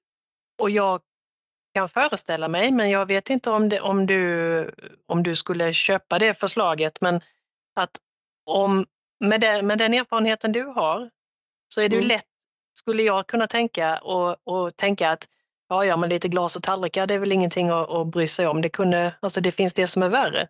Och 0.58 0.70
jag 0.70 1.02
kan 1.76 1.88
föreställa 1.88 2.48
mig, 2.48 2.72
men 2.72 2.90
jag 2.90 3.06
vet 3.06 3.30
inte 3.30 3.50
om, 3.50 3.68
det, 3.68 3.80
om, 3.80 4.06
du, 4.06 4.70
om 5.06 5.22
du 5.22 5.36
skulle 5.36 5.72
köpa 5.72 6.18
det 6.18 6.34
förslaget, 6.34 7.00
men 7.00 7.20
att 7.76 7.90
om, 8.46 8.86
med, 9.20 9.40
den, 9.40 9.66
med 9.66 9.78
den 9.78 9.94
erfarenheten 9.94 10.52
du 10.52 10.64
har 10.64 11.10
så 11.74 11.80
är 11.80 11.88
det 11.88 11.96
Mm. 11.96 12.08
lätt, 12.08 12.24
skulle 12.78 13.02
jag 13.02 13.26
kunna 13.26 13.46
tänka, 13.46 13.98
och, 13.98 14.36
och 14.44 14.76
tänka 14.76 15.10
att 15.10 15.28
ja, 15.68 15.84
ja, 15.84 15.96
men 15.96 16.10
lite 16.10 16.28
glas 16.28 16.56
och 16.56 16.62
tallrikar, 16.62 17.06
det 17.06 17.14
är 17.14 17.18
väl 17.18 17.32
ingenting 17.32 17.68
att, 17.68 17.90
att 17.90 18.06
bry 18.06 18.28
sig 18.28 18.46
om. 18.46 18.62
Det, 18.62 18.68
kunde, 18.68 19.14
alltså 19.20 19.40
det 19.40 19.52
finns 19.52 19.74
det 19.74 19.86
som 19.86 20.02
är 20.02 20.08
värre. 20.08 20.48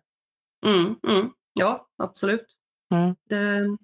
Mm, 0.65 0.95
mm. 1.07 1.31
Ja, 1.53 1.87
absolut. 2.03 2.47
Mm. 2.93 3.15
Det, 3.29 3.77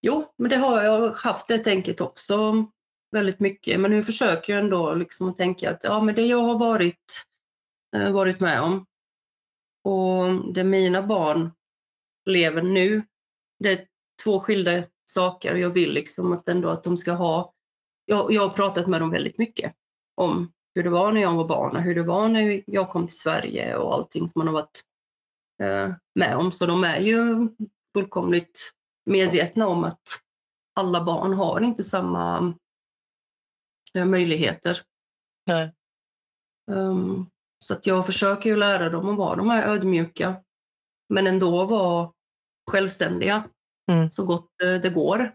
jo, 0.00 0.26
men 0.38 0.50
det 0.50 0.56
har 0.56 0.82
jag 0.82 1.10
haft 1.10 1.48
det 1.48 1.58
tänket 1.58 2.00
också 2.00 2.66
väldigt 3.12 3.40
mycket. 3.40 3.80
Men 3.80 3.90
nu 3.90 4.02
försöker 4.02 4.52
jag 4.52 4.64
ändå 4.64 4.94
liksom 4.94 5.28
att 5.28 5.36
tänka 5.36 5.70
att 5.70 5.84
ja, 5.84 6.00
men 6.00 6.14
det 6.14 6.26
jag 6.26 6.42
har 6.42 6.58
varit, 6.58 7.24
eh, 7.96 8.12
varit 8.12 8.40
med 8.40 8.60
om 8.60 8.86
och 9.84 10.54
det 10.54 10.64
mina 10.64 11.02
barn 11.02 11.50
lever 12.26 12.62
nu, 12.62 13.02
det 13.58 13.72
är 13.72 13.86
två 14.24 14.40
skilda 14.40 14.84
saker. 15.04 15.54
Jag 15.54 15.70
vill 15.70 15.92
liksom 15.92 16.32
att 16.32 16.48
ändå 16.48 16.68
att 16.68 16.84
de 16.84 16.96
ska 16.96 17.12
ha... 17.12 17.52
Jag, 18.04 18.32
jag 18.32 18.42
har 18.42 18.50
pratat 18.50 18.86
med 18.86 19.00
dem 19.00 19.10
väldigt 19.10 19.38
mycket 19.38 19.74
om 20.14 20.52
hur 20.74 20.82
det 20.82 20.90
var 20.90 21.12
när 21.12 21.20
jag 21.20 21.34
var 21.34 21.48
barn 21.48 21.76
och 21.76 21.82
hur 21.82 21.94
det 21.94 22.02
var 22.02 22.28
när 22.28 22.62
jag 22.66 22.90
kom 22.90 23.06
till 23.06 23.16
Sverige 23.16 23.76
och 23.76 23.94
allting 23.94 24.28
som 24.28 24.38
man 24.40 24.46
har 24.46 24.54
varit 24.54 24.82
eh, 25.62 25.94
med 26.14 26.36
om. 26.36 26.52
Så 26.52 26.66
de 26.66 26.84
är 26.84 27.00
ju 27.00 27.48
fullkomligt 27.94 28.72
medvetna 29.06 29.68
om 29.68 29.84
att 29.84 30.02
alla 30.74 31.04
barn 31.04 31.32
har 31.32 31.60
inte 31.60 31.82
samma 31.82 32.54
eh, 33.98 34.04
möjligheter. 34.04 34.78
Nej. 35.46 35.72
Um, 36.70 37.30
så 37.58 37.74
att 37.74 37.86
jag 37.86 38.06
försöker 38.06 38.50
ju 38.50 38.56
lära 38.56 38.88
dem 38.90 39.08
att 39.08 39.16
vara 39.18 39.36
de 39.36 39.50
här 39.50 39.68
ödmjuka, 39.68 40.34
men 41.08 41.26
ändå 41.26 41.64
vara 41.64 42.12
självständiga 42.70 43.44
Mm. 43.90 44.10
så 44.10 44.24
gott 44.26 44.62
eh, 44.62 44.74
det 44.74 44.90
går. 44.90 45.34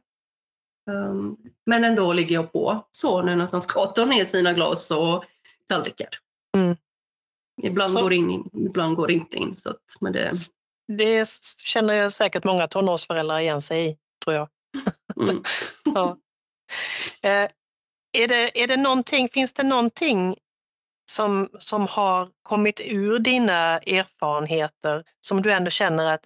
Um, 0.92 1.38
men 1.66 1.84
ändå 1.84 2.14
ligger 2.14 2.36
jag 2.36 2.52
på 2.52 2.88
sonen 2.92 3.42
att 3.42 3.52
han 3.52 3.62
ska 3.62 3.86
ta 3.86 4.06
ner 4.06 4.26
sina 4.26 4.54
glas 4.54 4.92
och 4.92 5.24
tallrikar. 5.68 6.10
Mm. 6.58 6.78
Ibland 7.64 7.94
Så- 7.94 8.02
går 8.02 8.14
in, 8.14 8.50
ibland 8.54 8.96
går 8.96 9.12
inte 9.12 9.38
in. 9.38 9.56
Så 9.56 9.70
att, 9.70 9.82
men 10.02 10.14
det, 10.14 10.32
Det 10.98 11.28
känner 11.64 11.94
jag 11.94 12.14
säkert 12.14 12.44
många 12.44 12.68
tonårsföräldrar 12.68 13.40
igen 13.40 13.62
sig 13.62 13.90
i, 13.90 13.98
tror 14.26 14.36
jag. 14.36 14.50
mm. 15.22 15.44
Ja. 15.84 16.18
Eh, 17.22 17.50
är, 18.24 18.28
det, 18.28 18.64
är 18.64 18.68
det 18.68 18.78
någonting, 18.78 19.30
finns 19.30 19.54
det 19.54 19.64
någonting 19.64 20.36
som, 21.12 21.50
som 21.60 21.88
har 21.88 22.30
kommit 22.44 22.82
ur 22.86 23.20
dina 23.20 23.80
erfarenheter 23.80 25.04
som 25.22 25.42
du 25.42 25.52
ändå 25.52 25.72
känner 25.72 26.06
att 26.06 26.22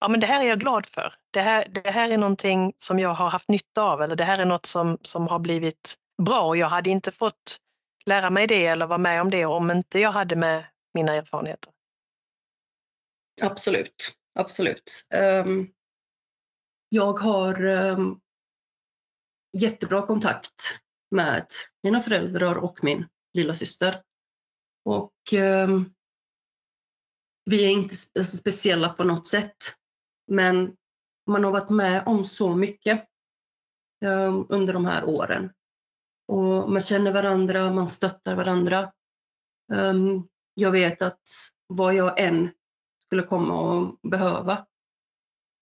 ja, 0.00 0.08
men 0.08 0.20
det 0.20 0.26
här 0.26 0.44
är 0.44 0.48
jag 0.48 0.60
glad 0.60 0.86
för. 0.86 1.14
Det 1.30 1.40
här, 1.40 1.68
det 1.68 1.90
här 1.90 2.10
är 2.10 2.18
någonting 2.18 2.72
som 2.78 2.98
jag 2.98 3.10
har 3.10 3.30
haft 3.30 3.48
nytta 3.48 3.82
av 3.82 4.02
eller 4.02 4.16
det 4.16 4.24
här 4.24 4.38
är 4.38 4.44
något 4.44 4.66
som, 4.66 4.98
som 5.02 5.28
har 5.28 5.38
blivit 5.38 5.94
bra 6.22 6.42
och 6.46 6.56
jag 6.56 6.68
hade 6.68 6.90
inte 6.90 7.12
fått 7.12 7.58
lära 8.06 8.30
mig 8.30 8.46
det 8.46 8.66
eller 8.66 8.86
vara 8.86 8.98
med 8.98 9.20
om 9.20 9.30
det 9.30 9.44
om 9.44 9.70
inte 9.70 9.98
jag 9.98 10.12
hade 10.12 10.36
med 10.36 10.64
mina 10.94 11.14
erfarenheter. 11.14 11.72
Absolut, 13.42 14.14
absolut. 14.38 15.04
Um, 15.44 15.70
jag 16.88 17.12
har 17.12 17.64
um, 17.64 18.20
jättebra 19.58 20.06
kontakt 20.06 20.80
med 21.10 21.46
mina 21.82 22.00
föräldrar 22.00 22.54
och 22.54 22.84
min 22.84 23.06
lilla 23.34 23.54
syster. 23.54 24.02
Och 24.84 25.32
ehm, 25.32 25.94
vi 27.44 27.64
är 27.64 27.70
inte 27.70 27.94
alltså 28.18 28.36
speciella 28.36 28.88
på 28.88 29.04
något 29.04 29.26
sätt, 29.26 29.56
men 30.26 30.76
man 31.26 31.44
har 31.44 31.50
varit 31.50 31.70
med 31.70 32.02
om 32.06 32.24
så 32.24 32.54
mycket 32.54 33.08
ehm, 34.04 34.46
under 34.48 34.72
de 34.72 34.84
här 34.84 35.04
åren. 35.04 35.52
Och 36.28 36.70
man 36.70 36.80
känner 36.80 37.12
varandra, 37.12 37.72
man 37.72 37.88
stöttar 37.88 38.36
varandra. 38.36 38.92
Ehm, 39.72 40.28
jag 40.54 40.70
vet 40.70 41.02
att 41.02 41.22
vad 41.66 41.94
jag 41.94 42.20
än 42.20 42.50
skulle 43.06 43.22
komma 43.22 43.60
och 43.60 43.98
behöva 44.10 44.66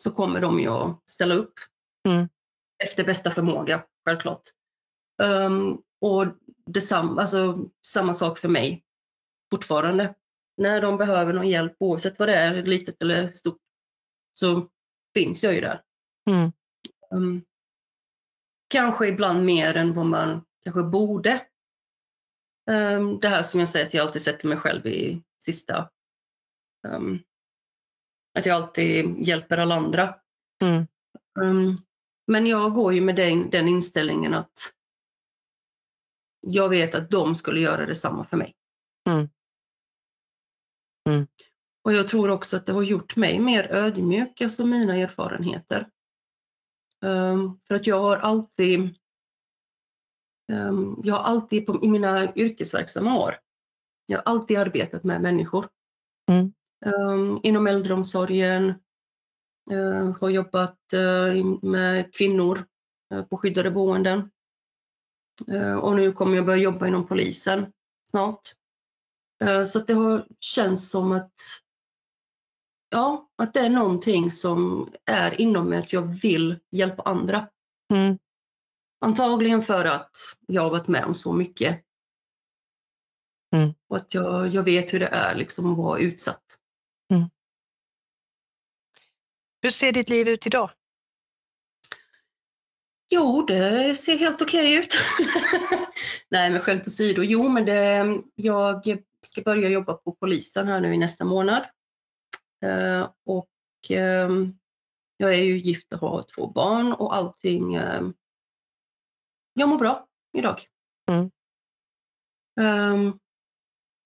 så 0.03 0.11
kommer 0.11 0.41
de 0.41 0.61
ju 0.61 0.69
att 0.69 1.11
ställa 1.11 1.35
upp. 1.35 1.55
Mm. 2.09 2.29
Efter 2.85 3.05
bästa 3.05 3.31
förmåga, 3.31 3.85
självklart. 4.05 4.43
Um, 5.23 5.83
och 6.01 6.27
detsamma, 6.67 7.21
alltså, 7.21 7.57
samma 7.87 8.13
sak 8.13 8.39
för 8.39 8.49
mig 8.49 8.85
fortfarande. 9.51 10.15
När 10.57 10.81
de 10.81 10.97
behöver 10.97 11.33
någon 11.33 11.49
hjälp, 11.49 11.77
oavsett 11.79 12.19
vad 12.19 12.29
det 12.29 12.35
är, 12.35 12.63
litet 12.63 13.03
eller 13.03 13.29
stort, 13.29 13.61
så 14.39 14.69
finns 15.15 15.45
jag 15.45 15.55
ju 15.55 15.61
där. 15.61 15.83
Mm. 16.31 16.53
Um, 17.11 17.45
kanske 18.69 19.07
ibland 19.07 19.45
mer 19.45 19.77
än 19.77 19.95
vad 19.95 20.07
man 20.07 20.45
kanske 20.63 20.83
borde. 20.83 21.47
Um, 22.71 23.21
det 23.21 23.29
här 23.29 23.43
som 23.43 23.61
jag 23.61 23.69
säger 23.69 23.87
att 23.87 23.95
jag 23.95 24.07
alltid 24.07 24.23
sätter 24.23 24.49
mig 24.49 24.59
själv 24.59 24.87
i 24.87 25.23
sista 25.45 25.91
um, 26.89 27.23
att 28.39 28.47
jag 28.47 28.57
alltid 28.57 29.29
hjälper 29.29 29.59
alla 29.59 29.75
andra. 29.75 30.15
Mm. 30.63 30.87
Men 32.27 32.47
jag 32.47 32.75
går 32.75 32.95
ju 32.95 33.01
med 33.01 33.17
den, 33.17 33.51
den 33.51 33.69
inställningen 33.69 34.35
att 34.35 34.73
jag 36.43 36.69
vet 36.69 36.95
att 36.95 37.11
de 37.11 37.35
skulle 37.35 37.61
göra 37.61 37.87
detsamma 37.87 38.25
för 38.25 38.37
mig. 38.37 38.55
Mm. 39.09 39.29
Mm. 41.09 41.27
Och 41.85 41.93
jag 41.93 42.09
tror 42.09 42.31
också 42.31 42.57
att 42.57 42.67
det 42.67 42.73
har 42.73 42.83
gjort 42.83 43.17
mig 43.17 43.39
mer 43.39 43.73
ödmjuk, 43.73 44.41
alltså 44.41 44.67
mina 44.67 44.97
erfarenheter. 44.97 45.89
Um, 47.05 47.61
för 47.69 47.75
att 47.75 47.87
jag 47.87 48.01
har 48.01 48.17
alltid, 48.17 48.95
um, 50.53 51.01
jag 51.05 51.15
har 51.15 51.23
alltid 51.23 51.67
på, 51.67 51.85
i 51.85 51.89
mina 51.89 52.35
yrkesverksamma 52.35 53.19
år, 53.19 53.35
jag 54.07 54.19
har 54.19 54.33
alltid 54.33 54.59
arbetat 54.59 55.05
med 55.05 55.23
människor. 55.23 55.67
Mm. 56.31 56.53
Um, 56.87 57.41
inom 57.43 57.67
äldreomsorgen, 57.67 58.75
uh, 59.73 60.17
har 60.21 60.31
jobbat 60.31 60.79
uh, 60.95 61.45
med 61.63 62.15
kvinnor 62.15 62.59
uh, 63.15 63.25
på 63.25 63.37
skyddade 63.37 63.71
boenden. 63.71 64.31
Uh, 65.51 65.75
och 65.75 65.97
nu 65.97 66.13
kommer 66.13 66.37
jag 66.37 66.47
börja 66.47 66.63
jobba 66.63 66.87
inom 66.87 67.07
polisen 67.07 67.73
snart. 68.05 68.41
Uh, 69.45 69.65
så 69.65 69.79
det 69.79 69.93
har 69.93 70.27
känts 70.41 70.91
som 70.91 71.13
att 71.13 71.33
ja, 72.91 73.29
att 73.37 73.55
det 73.55 73.61
är 73.61 73.71
någonting 73.71 74.31
som 74.31 74.91
är 75.05 75.41
inom 75.41 75.69
mig 75.69 75.79
att 75.79 75.93
jag 75.93 76.03
vill 76.03 76.59
hjälpa 76.71 77.03
andra. 77.03 77.49
Mm. 77.93 78.19
Antagligen 79.01 79.63
för 79.63 79.85
att 79.85 80.17
jag 80.47 80.63
har 80.63 80.71
varit 80.71 80.89
med 80.89 81.05
om 81.05 81.15
så 81.15 81.33
mycket. 81.33 81.83
Mm. 83.57 83.75
Och 83.89 83.97
att 83.97 84.15
jag, 84.15 84.49
jag 84.49 84.63
vet 84.63 84.95
hur 84.95 85.01
det 85.01 85.07
är 85.07 85.35
liksom 85.35 85.73
att 85.73 85.79
vara 85.79 85.99
utsatt. 85.99 86.59
Hur 89.63 89.71
ser 89.71 89.93
ditt 89.93 90.09
liv 90.09 90.29
ut 90.29 90.47
idag? 90.47 90.71
Jo, 93.15 93.45
det 93.49 93.95
ser 93.95 94.19
helt 94.19 94.43
okej 94.43 94.75
ut. 94.75 94.95
Nej, 96.29 96.51
men 96.51 96.61
skämt 96.61 96.87
åsido. 96.87 97.23
Jo, 97.23 97.49
men 97.49 97.65
det, 97.65 98.07
jag 98.35 98.99
ska 99.23 99.43
börja 99.43 99.69
jobba 99.69 99.95
på 99.95 100.13
polisen 100.13 100.69
här 100.69 100.81
nu 100.81 100.95
i 100.95 100.99
nästa 100.99 101.25
månad. 101.25 101.63
Eh, 102.65 103.11
och 103.27 103.91
eh, 103.91 104.31
jag 105.17 105.35
är 105.35 105.43
ju 105.43 105.59
gift 105.59 105.93
och 105.93 105.99
har 105.99 106.25
två 106.35 106.47
barn 106.47 106.93
och 106.93 107.15
allting. 107.15 107.75
Eh, 107.75 108.03
jag 109.55 109.69
mår 109.69 109.79
bra 109.79 110.07
idag. 110.39 110.61
Mm. 111.11 111.31
Eh, 112.61 113.15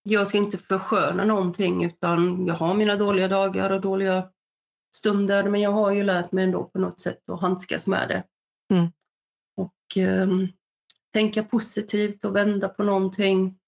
jag 0.03 0.29
ska 0.29 0.39
inte 0.39 0.59
försköna 0.59 1.25
någonting 1.25 1.85
utan 1.85 2.47
jag 2.47 2.55
har 2.55 2.75
mina 2.75 2.97
dåliga 2.97 3.29
dagar 3.29 3.71
och 3.71 3.81
dåliga 3.81 4.31
stunder 4.97 5.49
men 5.49 5.61
jag 5.61 5.73
har 5.73 5.93
ju 5.93 6.03
lärt 6.03 6.33
mig 6.33 6.45
ändå 6.45 6.65
på 6.65 6.79
något 6.79 7.01
sätt 7.01 7.31
att 7.31 7.41
handskas 7.41 7.87
med 7.87 8.09
det. 8.09 8.25
Mm. 8.73 8.87
Och 9.57 9.97
eh, 9.97 10.29
tänka 11.13 11.43
positivt 11.43 12.25
och 12.25 12.37
vända 12.37 12.69
på 12.69 12.83
någonting. 12.83 13.59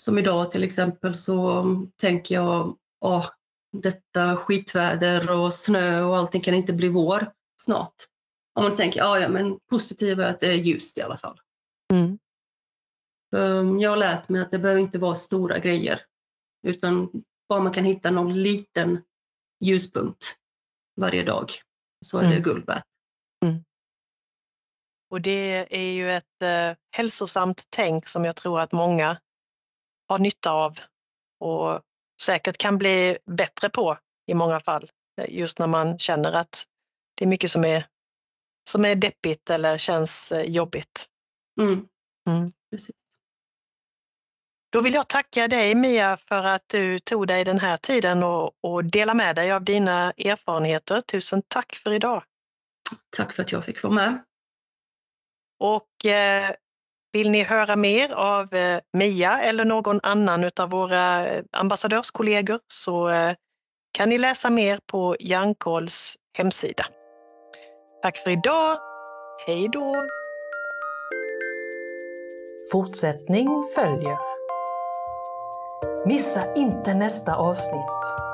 Som 0.00 0.18
idag 0.18 0.50
till 0.50 0.64
exempel 0.64 1.14
så 1.14 1.64
tänker 1.96 2.34
jag, 2.34 2.78
åh, 3.00 3.26
detta 3.72 4.36
skitväder 4.36 5.30
och 5.30 5.54
snö 5.54 6.02
och 6.02 6.16
allting 6.16 6.40
kan 6.40 6.54
inte 6.54 6.72
bli 6.72 6.88
vår 6.88 7.32
snart. 7.62 7.94
Om 8.54 8.62
man 8.62 8.76
tänker, 8.76 9.00
ja, 9.00 9.18
ja 9.20 9.28
men 9.28 9.58
positivt 9.70 10.18
är 10.18 10.22
att 10.22 10.40
det 10.40 10.46
är 10.46 10.54
ljust 10.56 10.98
i 10.98 11.02
alla 11.02 11.16
fall. 11.16 11.40
Mm. 11.92 12.18
Um, 13.36 13.80
Jag 13.80 13.90
har 13.90 13.96
lärt 13.96 14.28
mig 14.28 14.40
att 14.42 14.50
det 14.50 14.58
behöver 14.58 14.80
inte 14.80 14.98
vara 14.98 15.14
stora 15.14 15.58
grejer, 15.58 16.00
utan 16.66 17.10
bara 17.48 17.60
man 17.62 17.72
kan 17.72 17.84
hitta 17.84 18.10
någon 18.10 18.42
liten 18.42 19.02
ljuspunkt 19.60 20.36
varje 20.96 21.22
dag 21.22 21.48
så 22.06 22.18
är 22.18 22.22
det 22.22 22.28
Mm. 22.28 22.42
guld 22.42 22.66
värt. 22.66 22.86
Och 25.10 25.20
det 25.20 25.66
är 25.70 25.92
ju 25.92 26.12
ett 26.12 26.42
eh, 26.42 26.76
hälsosamt 26.96 27.66
tänk 27.70 28.06
som 28.06 28.24
jag 28.24 28.36
tror 28.36 28.60
att 28.60 28.72
många 28.72 29.16
har 30.08 30.18
nytta 30.18 30.50
av 30.50 30.78
och 31.40 31.80
säkert 32.22 32.58
kan 32.58 32.78
bli 32.78 33.18
bättre 33.26 33.70
på 33.70 33.98
i 34.26 34.34
många 34.34 34.60
fall. 34.60 34.90
eh, 35.20 35.34
Just 35.34 35.58
när 35.58 35.66
man 35.66 35.98
känner 35.98 36.32
att 36.32 36.64
det 37.14 37.24
är 37.24 37.28
mycket 37.28 37.50
som 37.50 37.64
är, 37.64 37.84
som 38.70 38.84
är 38.84 38.94
deppigt 38.94 39.50
eller 39.50 39.78
känns 39.78 40.32
eh, 40.32 40.42
jobbigt. 40.42 41.06
Mm. 41.60 41.88
Mm. 42.28 42.52
Precis. 42.70 43.10
Då 44.72 44.80
vill 44.80 44.94
jag 44.94 45.08
tacka 45.08 45.48
dig 45.48 45.74
Mia 45.74 46.16
för 46.16 46.44
att 46.44 46.64
du 46.66 46.98
tog 46.98 47.26
dig 47.26 47.44
den 47.44 47.58
här 47.58 47.76
tiden 47.76 48.22
och, 48.22 48.52
och 48.60 48.84
dela 48.84 49.14
med 49.14 49.36
dig 49.36 49.52
av 49.52 49.64
dina 49.64 50.12
erfarenheter. 50.12 51.00
Tusen 51.00 51.42
tack 51.48 51.74
för 51.74 51.92
idag! 51.92 52.24
Tack 53.16 53.32
för 53.32 53.42
att 53.42 53.52
jag 53.52 53.64
fick 53.64 53.82
vara 53.82 53.94
med. 53.94 54.24
Och 55.60 56.06
eh, 56.06 56.50
vill 57.12 57.30
ni 57.30 57.42
höra 57.42 57.76
mer 57.76 58.12
av 58.12 58.54
eh, 58.54 58.80
Mia 58.92 59.40
eller 59.40 59.64
någon 59.64 60.00
annan 60.02 60.50
av 60.60 60.70
våra 60.70 61.26
eh, 61.26 61.44
ambassadörskollegor 61.52 62.60
så 62.68 63.10
kan 63.92 64.08
ni 64.08 64.18
läsa 64.18 64.50
mer 64.50 64.80
på 64.86 65.16
Hjärnkolls 65.20 66.16
hemsida. 66.38 66.84
Tack 68.02 68.16
för 68.16 68.30
idag. 68.30 68.78
Hej 69.46 69.68
då! 69.72 70.06
Fortsättning 72.72 73.48
följer. 73.74 74.18
Missa 76.06 76.54
inte 76.54 76.94
nästa 76.94 77.36
avsnitt. 77.36 78.29